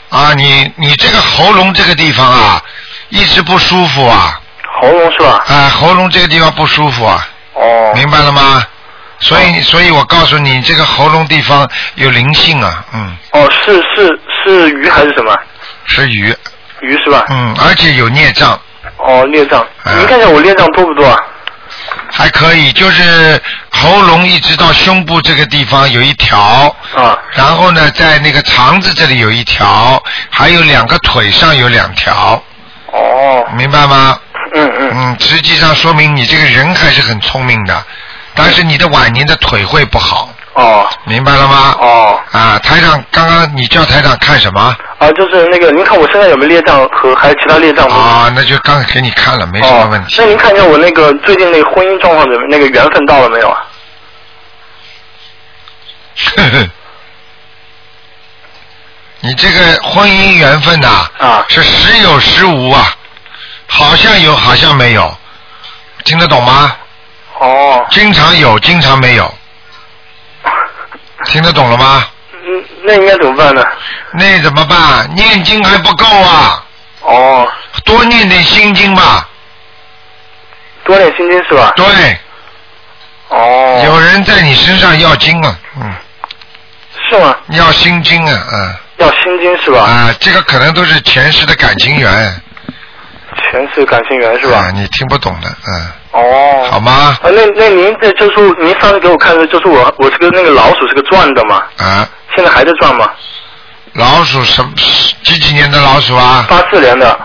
[0.10, 2.62] 啊，你你这个喉咙这个地方啊，
[3.10, 4.40] 一直不舒服啊。
[4.80, 5.44] 喉咙是吧？
[5.48, 7.28] 啊，喉咙这个地方不舒服啊。
[7.54, 7.92] 哦。
[7.96, 8.64] 明白了吗？
[9.20, 15.36] 所以，所以我告诉你，这个喉咙地方有灵性啊，嗯，哦，是是是鱼还是什么？
[15.88, 16.34] 是鱼，
[16.82, 17.26] 鱼是吧？
[17.30, 18.58] 嗯，而且有孽障，
[18.98, 19.60] 哦，孽障。
[19.84, 21.18] 啊您看一下我孽障多不多啊？
[22.10, 26.38] 还可以，就是喉咙一直到胸部这个地方有一条，
[26.96, 27.18] 啊。
[27.34, 32.42] 然后呢，在那个肠子这里有一条，还有两个腿上有两条，
[32.92, 33.46] 哦。
[33.56, 34.20] 明白吗？
[34.56, 34.92] 嗯嗯。
[34.94, 37.86] 嗯，实际上说明你这个人还是很聪明的，
[38.34, 40.88] 但是你的晚年的腿会不好，哦。
[41.06, 41.76] 明白了吗？
[41.80, 42.20] 哦。
[42.32, 44.76] 啊，台长，刚刚你叫台长看什么？
[45.00, 47.96] 啊，就是那个，您看我身上有没有孽障和还有其他孽障吗？
[47.96, 50.16] 啊，那就刚给你看了，没什么问题。
[50.16, 50.24] 哦。
[50.24, 53.64] 那您看一下我那个最近那个婚姻状况怎么，那个缘分到了没有啊？
[56.36, 56.68] 呵呵，
[59.20, 62.96] 你这个婚姻缘分呐、啊，是时有时无啊，
[63.68, 65.16] 好像有，好像没有，
[66.06, 66.76] 听得懂吗？
[67.40, 67.86] 哦。
[67.92, 69.32] 经常有，经常没有，
[71.28, 72.08] 听得懂了吗？
[72.50, 73.64] 嗯，那应该怎么办呢？
[74.14, 75.14] 那怎么办？
[75.14, 76.64] 念经还不够啊，
[77.02, 77.48] 哦，
[77.84, 79.28] 多念点心经吧。
[80.86, 81.74] 多点心经是吧？
[81.76, 81.86] 对，
[83.28, 83.82] 哦。
[83.86, 85.94] 有人在你身上要经啊，嗯，
[87.10, 87.36] 是吗？
[87.50, 88.76] 要心经啊，嗯。
[88.98, 89.82] 要心经是吧？
[89.82, 92.42] 啊，这个可能都是前世的感情缘。
[93.52, 94.60] 前世感情缘是吧？
[94.60, 95.92] 啊，你听不懂的，嗯。
[96.22, 96.70] 哦。
[96.72, 97.18] 好吗？
[97.22, 101.64] 啊，那那您这就是您上次给我看的，就是我我这个那个老鼠是个转的嘛？
[101.78, 102.10] 啊。
[102.36, 103.10] 现在还在转吗？
[103.94, 104.72] 老鼠什么
[105.24, 106.46] 几几年的老鼠啊？
[106.50, 107.20] 八四年的。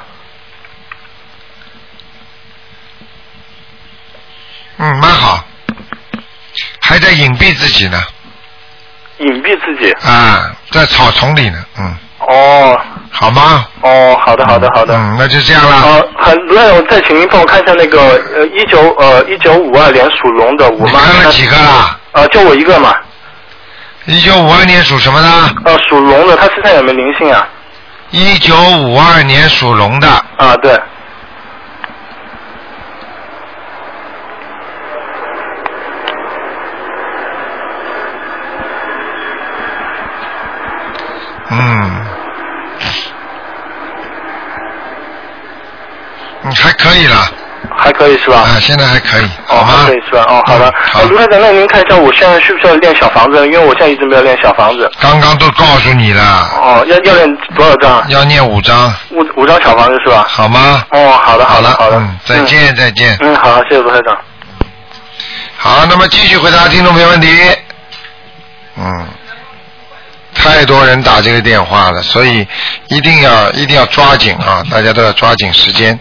[4.79, 5.45] 嗯，蛮好，
[6.81, 8.03] 还在隐蔽自己呢。
[9.19, 9.93] 隐蔽自己。
[10.09, 11.97] 啊，在草丛里呢，嗯。
[12.29, 12.79] 哦。
[13.15, 13.67] 好吗？
[13.83, 14.97] 哦，好的，好的，好的。
[14.97, 15.77] 嗯，那就这样了。
[15.77, 18.01] 呃，很，那我再请您帮我看一下那个
[18.35, 20.87] 呃一九呃一九五二年属龙的我妈。
[20.87, 21.99] 你看了几个啦？
[22.13, 22.95] 呃，就我一个嘛。
[24.07, 25.29] 一九五二年属什么的？
[25.71, 27.47] 呃，属龙的，他身上有没有灵性啊？
[28.11, 30.09] 一九五二年属龙的。
[30.39, 30.81] 啊，对。
[41.51, 42.02] 嗯。
[46.45, 47.31] 嗯，还可以了。
[47.75, 48.39] 还可以是吧？
[48.39, 49.95] 啊，现在还可以，哦，好吗还可？
[49.95, 50.25] 以是吧？
[50.29, 50.75] 哦，好的。
[50.93, 53.47] 好呃卢台长，那您看一下，我现在需不需要练小房子？
[53.47, 54.91] 因为我现在一直没有练小房子。
[55.01, 56.23] 刚刚都告诉你了，
[56.61, 58.05] 哦，要要练多少张？
[58.11, 60.27] 要念五张，五五张小房子是吧？
[60.29, 60.85] 好吗？
[60.91, 61.97] 哦，好的，的，好的好的。
[61.99, 63.17] 嗯，再见，再见。
[63.21, 64.17] 嗯，好，谢谢卢台长。
[65.57, 67.29] 好，那么继续回答听众朋友问题。
[68.77, 69.07] 嗯，
[70.35, 72.47] 太多人打这个电话了，所以
[72.89, 74.63] 一定要一定要抓紧啊！
[74.71, 75.99] 大家都要抓紧时间。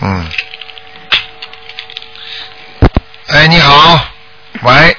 [0.00, 0.26] 嗯。
[3.28, 4.00] 哎，你好，
[4.62, 4.96] 喂，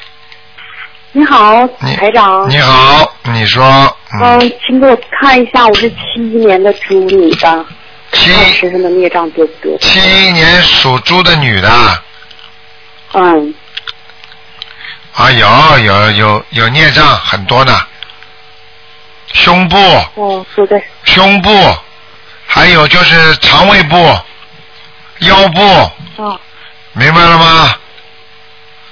[1.14, 2.48] 你好，你台长。
[2.50, 7.66] 你好，你说，嗯，请给我看一下，我是七一年的猪女的，
[8.12, 8.32] 七。
[8.32, 9.78] 我身上的孽障多不多？
[9.80, 12.04] 七一年属猪的女的，
[13.14, 13.56] 嗯，
[15.14, 17.82] 啊，有有有有孽障很多呢，
[19.34, 19.78] 胸部、
[20.16, 21.76] 哦，说对胸部，
[22.46, 24.16] 还有就是肠胃部、
[25.20, 25.62] 腰部，
[26.18, 26.40] 哦
[26.94, 27.76] 明白了吗？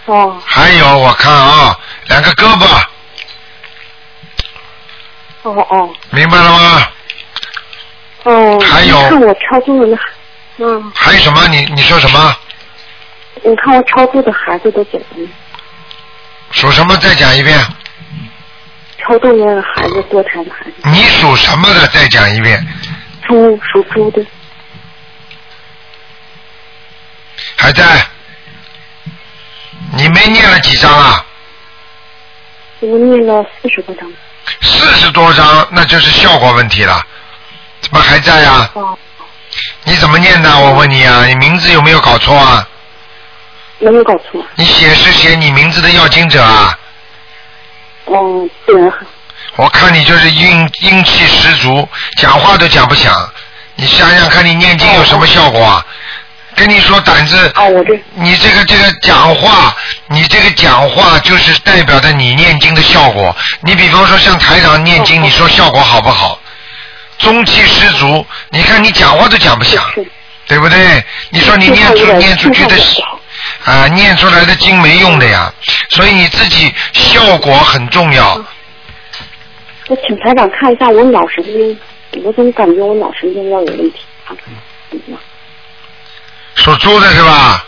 [0.05, 2.65] 哦还有我看啊，两个胳膊，
[5.43, 6.87] 哦哦明白了吗？
[8.23, 8.59] 哦。
[8.61, 9.87] 还有你看我超度的
[10.57, 11.47] 那，嗯，还有什么？
[11.47, 12.35] 你你说什么？
[13.43, 15.29] 你看我超度的孩子都怎么样？
[16.51, 16.95] 属什么？
[16.97, 17.59] 再讲一遍。
[18.99, 21.87] 超度那个孩子，多胎的孩子，你属什么的？
[21.87, 22.65] 再讲一遍。
[23.27, 24.25] 猪属猪的，
[27.55, 27.83] 还在？
[29.93, 31.25] 你没念了几张啊？
[32.79, 34.11] 我念了四十多张。
[34.61, 37.01] 四十多张，那就是效果问题了。
[37.81, 38.69] 怎么还在啊？
[38.73, 38.97] 哦，
[39.83, 40.59] 你怎么念的？
[40.59, 42.67] 我问你啊，你名字有没有搞错啊？
[43.79, 44.43] 没有搞错。
[44.55, 46.77] 你写是写你名字的要经者啊？
[48.07, 48.75] 嗯，对。
[49.55, 53.13] 我看你就是阴阴气十足，讲话都讲不响。
[53.75, 55.85] 你想想看，你念经有什么效果啊？
[56.57, 57.53] 跟你说胆子，
[58.15, 59.75] 你这个这个讲话，
[60.07, 63.33] 你这个讲话就是代表着你念经的效果。
[63.61, 66.39] 你比方说像台长念经，你说效果好不好？
[67.19, 69.83] 中气十足，你看你讲话都讲不响，
[70.47, 71.03] 对不对？
[71.29, 72.75] 你说你念出念出去的
[73.63, 75.53] 啊，念出来的经没用的呀，
[75.89, 78.43] 所以你自己效果很重要。
[79.89, 81.79] 我请台长看一下我脑神经，
[82.23, 84.45] 我总感觉我脑神经要有问题，看看
[84.89, 85.19] 怎么样？
[86.57, 87.65] 属猪的是吧？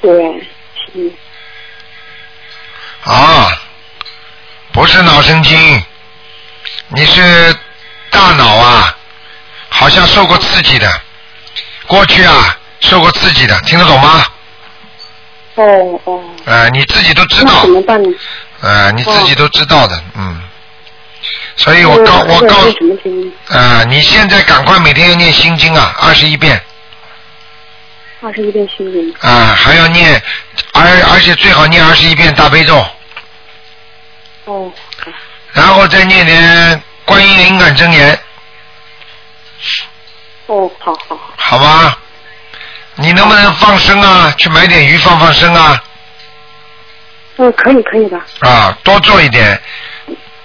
[0.00, 0.12] 对，
[0.94, 1.10] 嗯，
[3.04, 3.60] 啊，
[4.72, 5.82] 不是脑神经，
[6.88, 7.56] 你是
[8.10, 8.96] 大脑啊，
[9.70, 10.88] 好像受过刺激的，
[11.86, 14.24] 过去啊受过刺激的，听得懂吗？
[15.56, 16.22] 哦哦。
[16.44, 17.52] 呃，你自己都知道。
[17.54, 18.08] 那怎么办呢？
[18.60, 20.42] 呃，你自己都知道的，嗯。
[21.56, 22.54] 所以我告我告，
[23.48, 26.62] 呃，你现在赶快每天要念心经啊，二十一遍。
[28.20, 29.14] 二十一遍心经。
[29.20, 30.20] 啊，还要念，
[30.72, 32.84] 而而且最好念二十一遍大悲咒。
[34.44, 34.72] 哦。
[35.52, 38.18] 然后再念点观音灵感真言。
[40.46, 41.32] 哦，好好好。
[41.36, 41.98] 好吧，
[42.96, 44.32] 你能不能放生啊？
[44.36, 45.82] 去买点鱼放放生啊？
[47.36, 48.20] 嗯，可以可以的。
[48.40, 49.60] 啊，多做一点。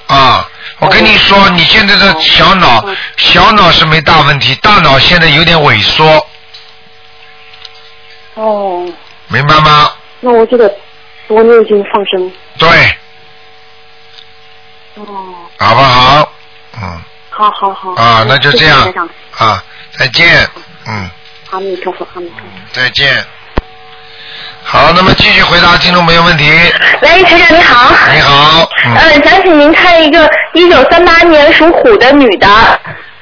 [0.07, 0.47] 啊，
[0.77, 2.85] 我跟你说，你现在的小脑，
[3.17, 6.27] 小脑是没大问题，大脑现在有点萎缩。
[8.35, 8.85] 哦。
[9.27, 9.91] 明白吗？
[10.19, 10.73] 那我这个
[11.27, 12.31] 多念经放生。
[12.57, 12.67] 对。
[14.95, 15.05] 哦。
[15.57, 16.29] 好不好？
[16.81, 17.01] 嗯。
[17.29, 17.93] 好好好。
[17.93, 18.99] 啊，那就这样谢谢
[19.43, 19.63] 啊，
[19.97, 20.47] 再见，
[20.87, 21.09] 嗯，
[21.49, 22.45] 阿弥陀佛，阿弥陀佛。
[22.71, 23.25] 再见。
[24.63, 26.47] 好，那么继续回答听众朋友问题。
[27.01, 27.91] 喂，台长你好。
[28.13, 32.47] 你好，嗯，呃，想请您看一个一九三八年属虎的女的。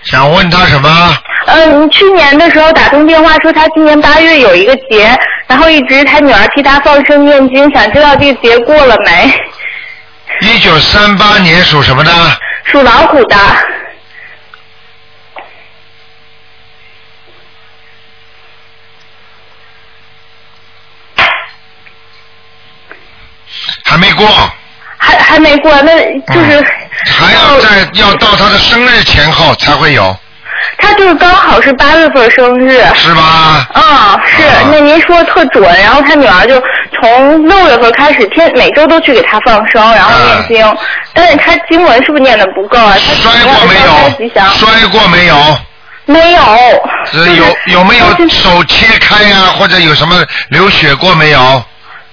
[0.04, 1.18] 想问她什么？
[1.54, 5.14] 嗯，去年的时候打通电话说他今年八月有一个节，
[5.48, 9.34] 然后一直他女儿替他放生念经，想知道这个节过了没？
[10.42, 12.12] 一九三八年属什么的？
[12.64, 13.36] 属老虎的。
[23.84, 24.26] 还没过，
[24.98, 25.98] 还还没过，那
[26.34, 26.66] 就是、
[27.12, 30.16] 还要在要到他的生日前后才会有，
[30.78, 32.82] 她就是刚好是八月份生日。
[32.96, 33.68] 是吧？
[33.74, 36.62] 嗯、是，那您说的特准，然后他女儿就
[37.00, 40.78] 从六月份开始天每周都去给他放生，然后念经，
[41.14, 42.96] 但是他经文是不是念的不够啊？
[42.96, 43.76] 他摔过没
[44.30, 44.50] 有？
[44.56, 45.36] 摔过没有？
[46.06, 46.42] 没有。
[47.12, 51.64] 这有有没有手切开呀、或者有什么流血过没有？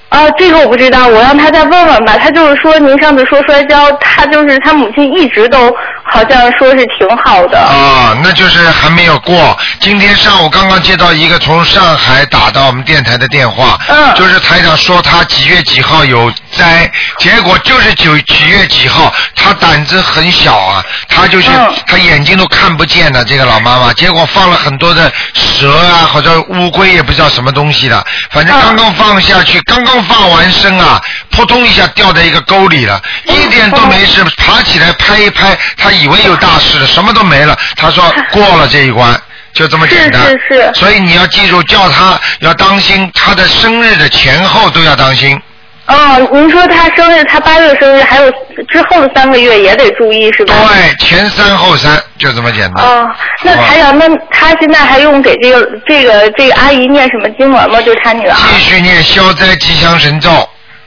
[0.09, 2.17] 啊，这个我不知道，我让他再问问吧。
[2.17, 5.71] 他就是说，您上次说摔跤，他就是他母亲一直都
[6.03, 7.59] 好像说是挺好的。
[7.59, 9.57] 啊，那就是还没有过。
[9.81, 21.75] 今天上午刚刚接到一个从上海打到我们电台的电话，嗯，就是台长说他几月几号有灾，结果就是九几月几号，他胆子很小啊，他就是、嗯。
[21.87, 31.01] 他眼睛都看不见的这个老妈妈，结果放了很多的蛇啊或者乌龟也不知道什么东西的，反正刚刚放下去，刚刚放完生啊，
[31.31, 39.19] 扑通一下掉在一个沟里了，一点都没事，爬起来拍一拍，他以为有大事了，什么都没了，他说 过了这一关。
[39.55, 40.75] 就这么简单，是是是。
[40.75, 45.41] 所以你要记住，叫他要当心，他的生日的前后都要当心。
[45.89, 48.31] 哦，您说他生日，他八月生日，还有
[48.69, 50.55] 之后的三个月也得注意是吧？
[50.69, 52.85] 对，前三后三，就这么简单。
[52.85, 53.11] 哦，
[53.43, 57.81] 那好吧台长，那他现在还用给这个这个这个阿姨念什么经文吗？
[57.81, 58.35] 就是他女儿。
[58.35, 60.31] 继续念消灾吉祥神咒，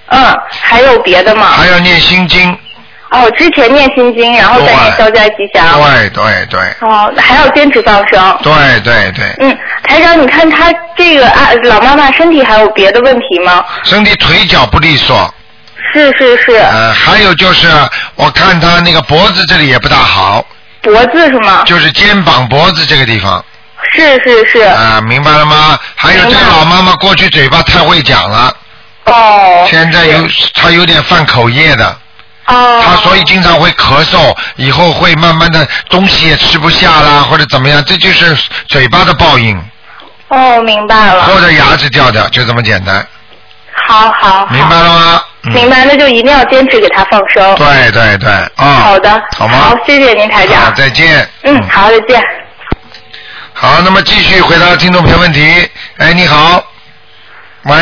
[0.10, 1.47] 嗯，还有别的吗？
[1.47, 2.56] 还要念心经。
[3.12, 5.68] 哦，之前念心经，然后再念消灾吉祥。
[5.82, 8.38] 对对对哦，还要坚持放生。
[8.41, 13.66] 对对对，嗯，台长，你看他这个啊老妈妈身体还有别的问题吗？
[13.84, 15.30] 身体腿脚不利索，
[15.93, 17.68] 是是是，呃，还有就是
[18.16, 20.45] 我看他那个脖子这里也不大好，
[20.82, 21.64] 脖子是吗？
[21.66, 23.43] 就是肩膀脖子这个地方。
[23.93, 24.62] 是是是。
[24.62, 25.78] 啊、明白了吗？
[25.97, 28.55] 还有这个老妈妈过去嘴巴太会讲了。
[29.03, 29.68] 哦。
[29.70, 31.97] 现在有她有点犯口业的。
[32.54, 32.84] 哦。
[32.86, 38.38] 她所以经常会咳嗽，以后会慢慢的东西也吃不下啦，或者怎么样，这就是
[38.68, 39.60] 嘴巴的报应，
[40.28, 41.24] 哦，明白了。
[41.24, 43.06] 或者牙齿掉掉，就这么简单，
[43.88, 44.47] 好好好。
[44.52, 45.22] 明白了吗？
[45.24, 47.56] 嗯明白，那就一定要坚持给他放生。
[47.56, 49.10] 对对对，啊、好的。
[49.36, 49.58] 好吗？
[49.58, 50.66] 好，谢谢您，台长。
[50.66, 51.28] 好，再见。
[51.41, 52.22] 嗯，好，再见。
[53.52, 55.68] 好，那么继续回答听众朋友问题。
[55.97, 56.64] 哎，你好，
[57.64, 57.76] 喂，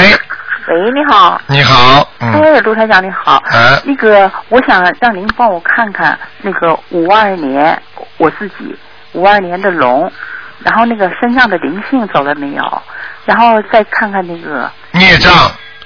[0.70, 1.42] 喂，你好。
[1.48, 3.42] 你好，嗯，哎，是，卢台长你好。
[3.50, 7.82] 哎那个，我想让您帮我看看那个五二年
[8.18, 8.78] 我自己
[9.14, 10.12] 五二年的龙，
[10.60, 12.82] 然后那个身上的灵性走了没有？
[13.26, 15.34] 然后再看看那个，孽障，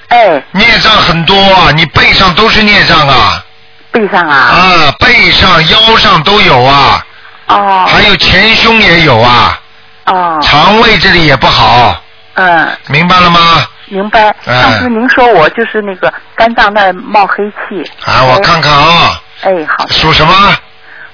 [0.08, 3.42] 哎，孽障很多啊，你背上都是孽障啊。
[3.90, 4.36] 背上啊。
[4.36, 7.02] 啊，背上、腰上都有啊。
[7.46, 7.86] 哦。
[7.88, 9.58] 还有前胸也有啊。
[10.04, 10.38] 哦。
[10.42, 11.96] 肠胃这里也不好，
[12.34, 13.40] 嗯，明白了吗？
[13.86, 14.34] 明白。
[14.46, 17.90] 哎上次您说我就是那个肝脏那儿冒黑气。
[18.04, 19.86] 啊，我看看啊，哎，好。
[19.88, 20.56] 属什么？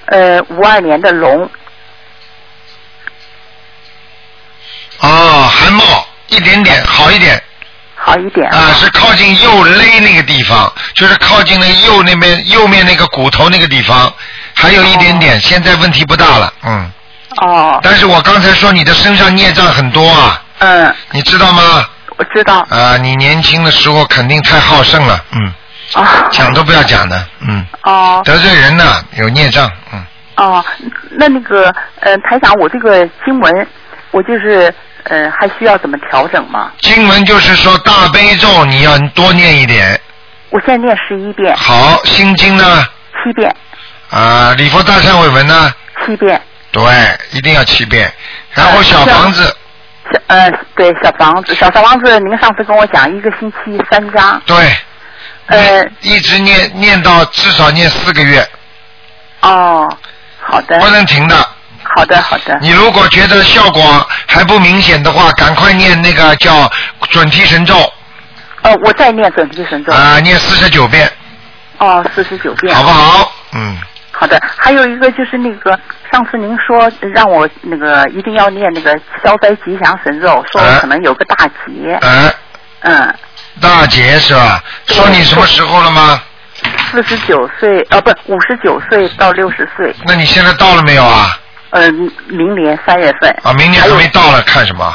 [0.06, 1.48] 呃，五二年的龙。
[5.00, 7.42] 哦，还冒一点点，好一点。
[8.02, 14.12] 好一点啊，是靠近右肋那个地方，就是靠近那右那边右面那个骨头那个地方，
[14.54, 16.90] 还有一点点，现在问题不大了，嗯。
[17.42, 17.78] 哦。
[17.82, 20.42] 但是我刚才说你的身上孽障很多啊。
[20.60, 20.94] 嗯。
[21.10, 21.86] 你知道吗？
[22.20, 22.66] 我知道。
[22.68, 25.54] 啊，你年轻的时候肯定太好胜了，嗯。
[25.94, 26.28] 啊。
[26.30, 27.66] 讲都不要讲的，嗯。
[27.84, 28.20] 哦。
[28.26, 30.04] 得罪人呐，有孽障，嗯。
[30.36, 30.62] 哦，
[31.12, 33.66] 那那个呃，台长，我这个经文，
[34.10, 34.72] 我就是
[35.04, 36.70] 呃，还需要怎么调整吗？
[36.80, 39.98] 经文就是说大悲咒你要多念一点，
[40.50, 41.56] 我现在念十一遍。
[41.56, 42.86] 好，心经呢？
[43.24, 43.54] 七遍。
[44.10, 45.72] 啊，礼佛大忏悔文呢？
[46.04, 46.38] 七遍。
[46.70, 46.82] 对，
[47.32, 48.12] 一定要七遍。
[48.52, 49.54] 然后小房子，小
[50.26, 54.40] 呃，对，小房子，小小房子，您上次跟我讲一个星期三张。
[54.46, 54.56] 对。
[55.46, 55.84] 呃。
[56.00, 58.46] 一直念念到至少念四个月。
[59.42, 59.88] 哦，
[60.40, 60.78] 好的。
[60.78, 61.36] 不能停的。
[61.82, 62.56] 好的，好的。
[62.60, 66.70] 你如果觉得效果还不明显的话，赶快念那个叫
[67.08, 67.74] 准提神咒
[68.62, 69.92] 呃，我再念准提神咒。
[69.92, 71.10] 啊，念四十九遍，
[71.78, 72.74] 哦，四十九遍。
[72.74, 73.32] 好不好？
[73.54, 73.76] 嗯。
[74.20, 75.78] 好的，还有一个就是那个
[76.12, 78.92] 上次您说让我那个一定要念那个
[79.24, 81.98] 消灾吉祥神咒，说可能有个大劫。
[82.02, 82.34] 哎。
[82.80, 83.14] 嗯。
[83.62, 84.62] 大劫是吧？
[84.88, 86.22] 说你什么时候了吗？
[86.90, 89.94] 四十九岁，啊，不，五十九岁到六十岁。
[90.04, 91.38] 那你现在到了没有啊？
[91.70, 91.90] 呃，
[92.28, 93.34] 明年三月份。
[93.42, 94.94] 啊，明年还没到了，看什么？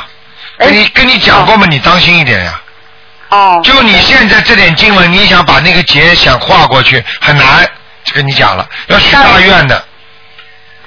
[0.59, 1.65] 跟你跟你讲过吗？
[1.67, 2.61] 你当心一点呀。
[3.29, 3.59] 哦。
[3.63, 7.69] 就你现在这点经文，你想把那个劫想跨过去很难，就
[8.15, 9.83] 跟你讲了，要许大愿的。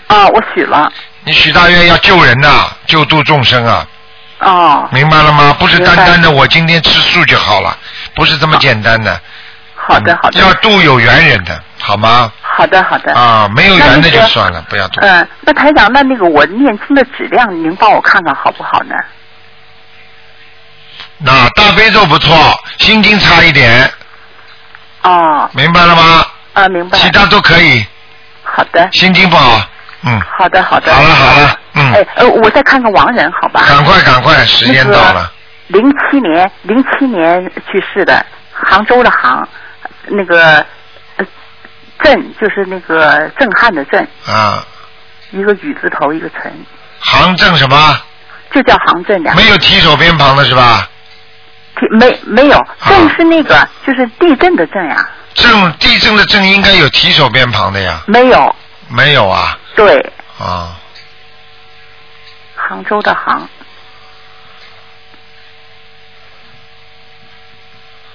[0.07, 0.91] 啊，我许了。
[1.25, 3.87] 你许大愿要救人呐、救度众生啊，
[4.39, 4.89] 哦。
[4.91, 5.55] 明白了吗？
[5.59, 7.77] 不是单单的我今天吃素就好了，
[8.15, 9.21] 不是这么简单的。
[9.77, 10.41] 好的，好的。
[10.41, 12.33] 要度有缘人的，好吗？
[12.41, 13.13] 好的，好的。
[13.13, 15.01] 啊，没有缘的就算了，不要度。
[15.03, 18.95] 嗯，那台长，那那个我念经的质量，您帮我看看好不好呢？
[21.19, 22.35] 那大悲咒不错，
[22.79, 23.93] 心经差一点，
[25.03, 25.51] 哦。
[25.53, 26.27] 明白了吗？
[26.59, 26.99] 啊，明白。
[26.99, 27.87] 其他都可以。
[28.43, 28.89] 好的。
[28.93, 29.61] 心情不好，
[30.03, 30.21] 嗯。
[30.39, 30.93] 好的，好的。
[30.93, 31.93] 好了好了，嗯。
[31.93, 33.65] 哎，呃，我再看看亡人，好吧？
[33.69, 35.33] 赶快赶快，时间到了。
[35.69, 39.47] 零七年，零七年去世的，杭州的杭，
[40.07, 40.65] 那个
[41.17, 41.27] 呃
[42.03, 44.65] 震就是那个震撼的震，啊，
[45.31, 46.51] 一个雨字头，一个辰，
[46.99, 48.01] 杭震什么？
[48.51, 49.35] 就叫杭震的。
[49.35, 50.89] 没有提手边旁的是吧？
[51.79, 58.03] 提没没有，震是那个、就是地震的震呀，震地震的震应该有提手边旁的呀。
[58.07, 58.55] 没有，
[58.89, 59.59] 没有啊？
[59.77, 60.77] 对，啊，
[62.57, 63.49] 杭州的杭，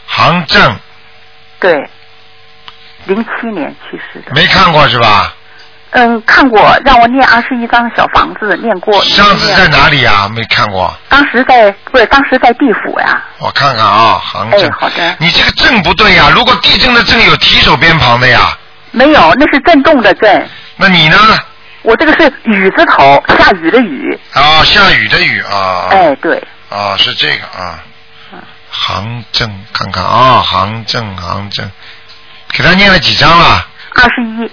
[0.06, 0.76] 杭震
[1.60, 1.90] 对，
[3.06, 4.34] 零七年去世的。
[4.34, 5.34] 没看过是吧？
[5.96, 9.02] 嗯，看过，让我念二十一张小房子，念过。
[9.04, 10.28] 上次在哪里啊？
[10.36, 13.24] 没看过，当时在不是当时在地府呀。
[13.38, 14.64] 我看看啊，杭震。
[14.64, 15.16] 哎好的。
[15.20, 18.58] 你这个震不对呀，如果地震的震有提手边旁的呀，
[18.92, 20.50] 没有，那是震动的震。
[20.78, 21.18] 那你呢？
[21.84, 24.20] 我这个是雨字头，下雨的雨。
[24.34, 25.90] 啊，下雨的雨啊。
[25.92, 26.42] 哎，对。
[26.70, 27.80] 啊，是这个啊。
[28.72, 31.70] 杭震，看看啊，杭震，杭震，
[32.52, 33.68] 给他念了几张了？
[33.94, 34.52] 二十一。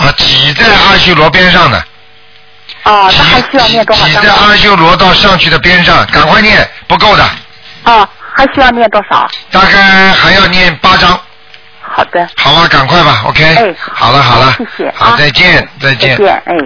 [0.00, 1.78] 啊，挤在阿修罗边上的。
[2.82, 4.34] 啊，那还需要念多少张挤在？
[4.34, 7.22] 阿修罗到上去的边上，赶快念，不够的，
[7.84, 9.28] 啊，还需要念多少？
[9.50, 11.20] 大概还要念八张。
[11.82, 12.28] 好的。
[12.36, 13.44] 好吧，赶快吧，OK。
[13.44, 16.16] 哎，好了好了，谢谢好，啊再见再见。
[16.16, 16.56] 再见，哎。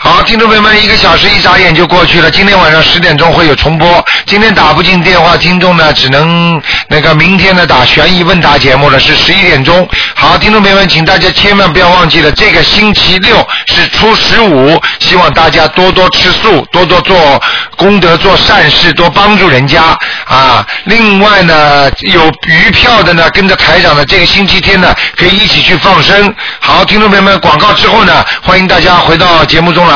[0.00, 2.30] 好，听众朋友们，一个小时一眨眼就过去了。
[2.30, 4.04] 今天晚上十点钟会有重播。
[4.26, 9.88] 今天打不进电话，听众呢只能那个明天呢打悬疑问答节目了，是十一点钟。
[10.14, 17.42] 好，听众朋友们，请大家千万不要忘记了，这个星期六是初十五，希望大家多多吃素，多多做
[17.76, 20.64] 功德、做善事，多帮助人家啊。
[20.84, 26.32] 另外呢，有余票的呢，跟着台长的这个星期天呢，可以一起去放生。
[26.60, 29.87] 好，听众朋友们，广告之后呢，欢迎大家回到节目中。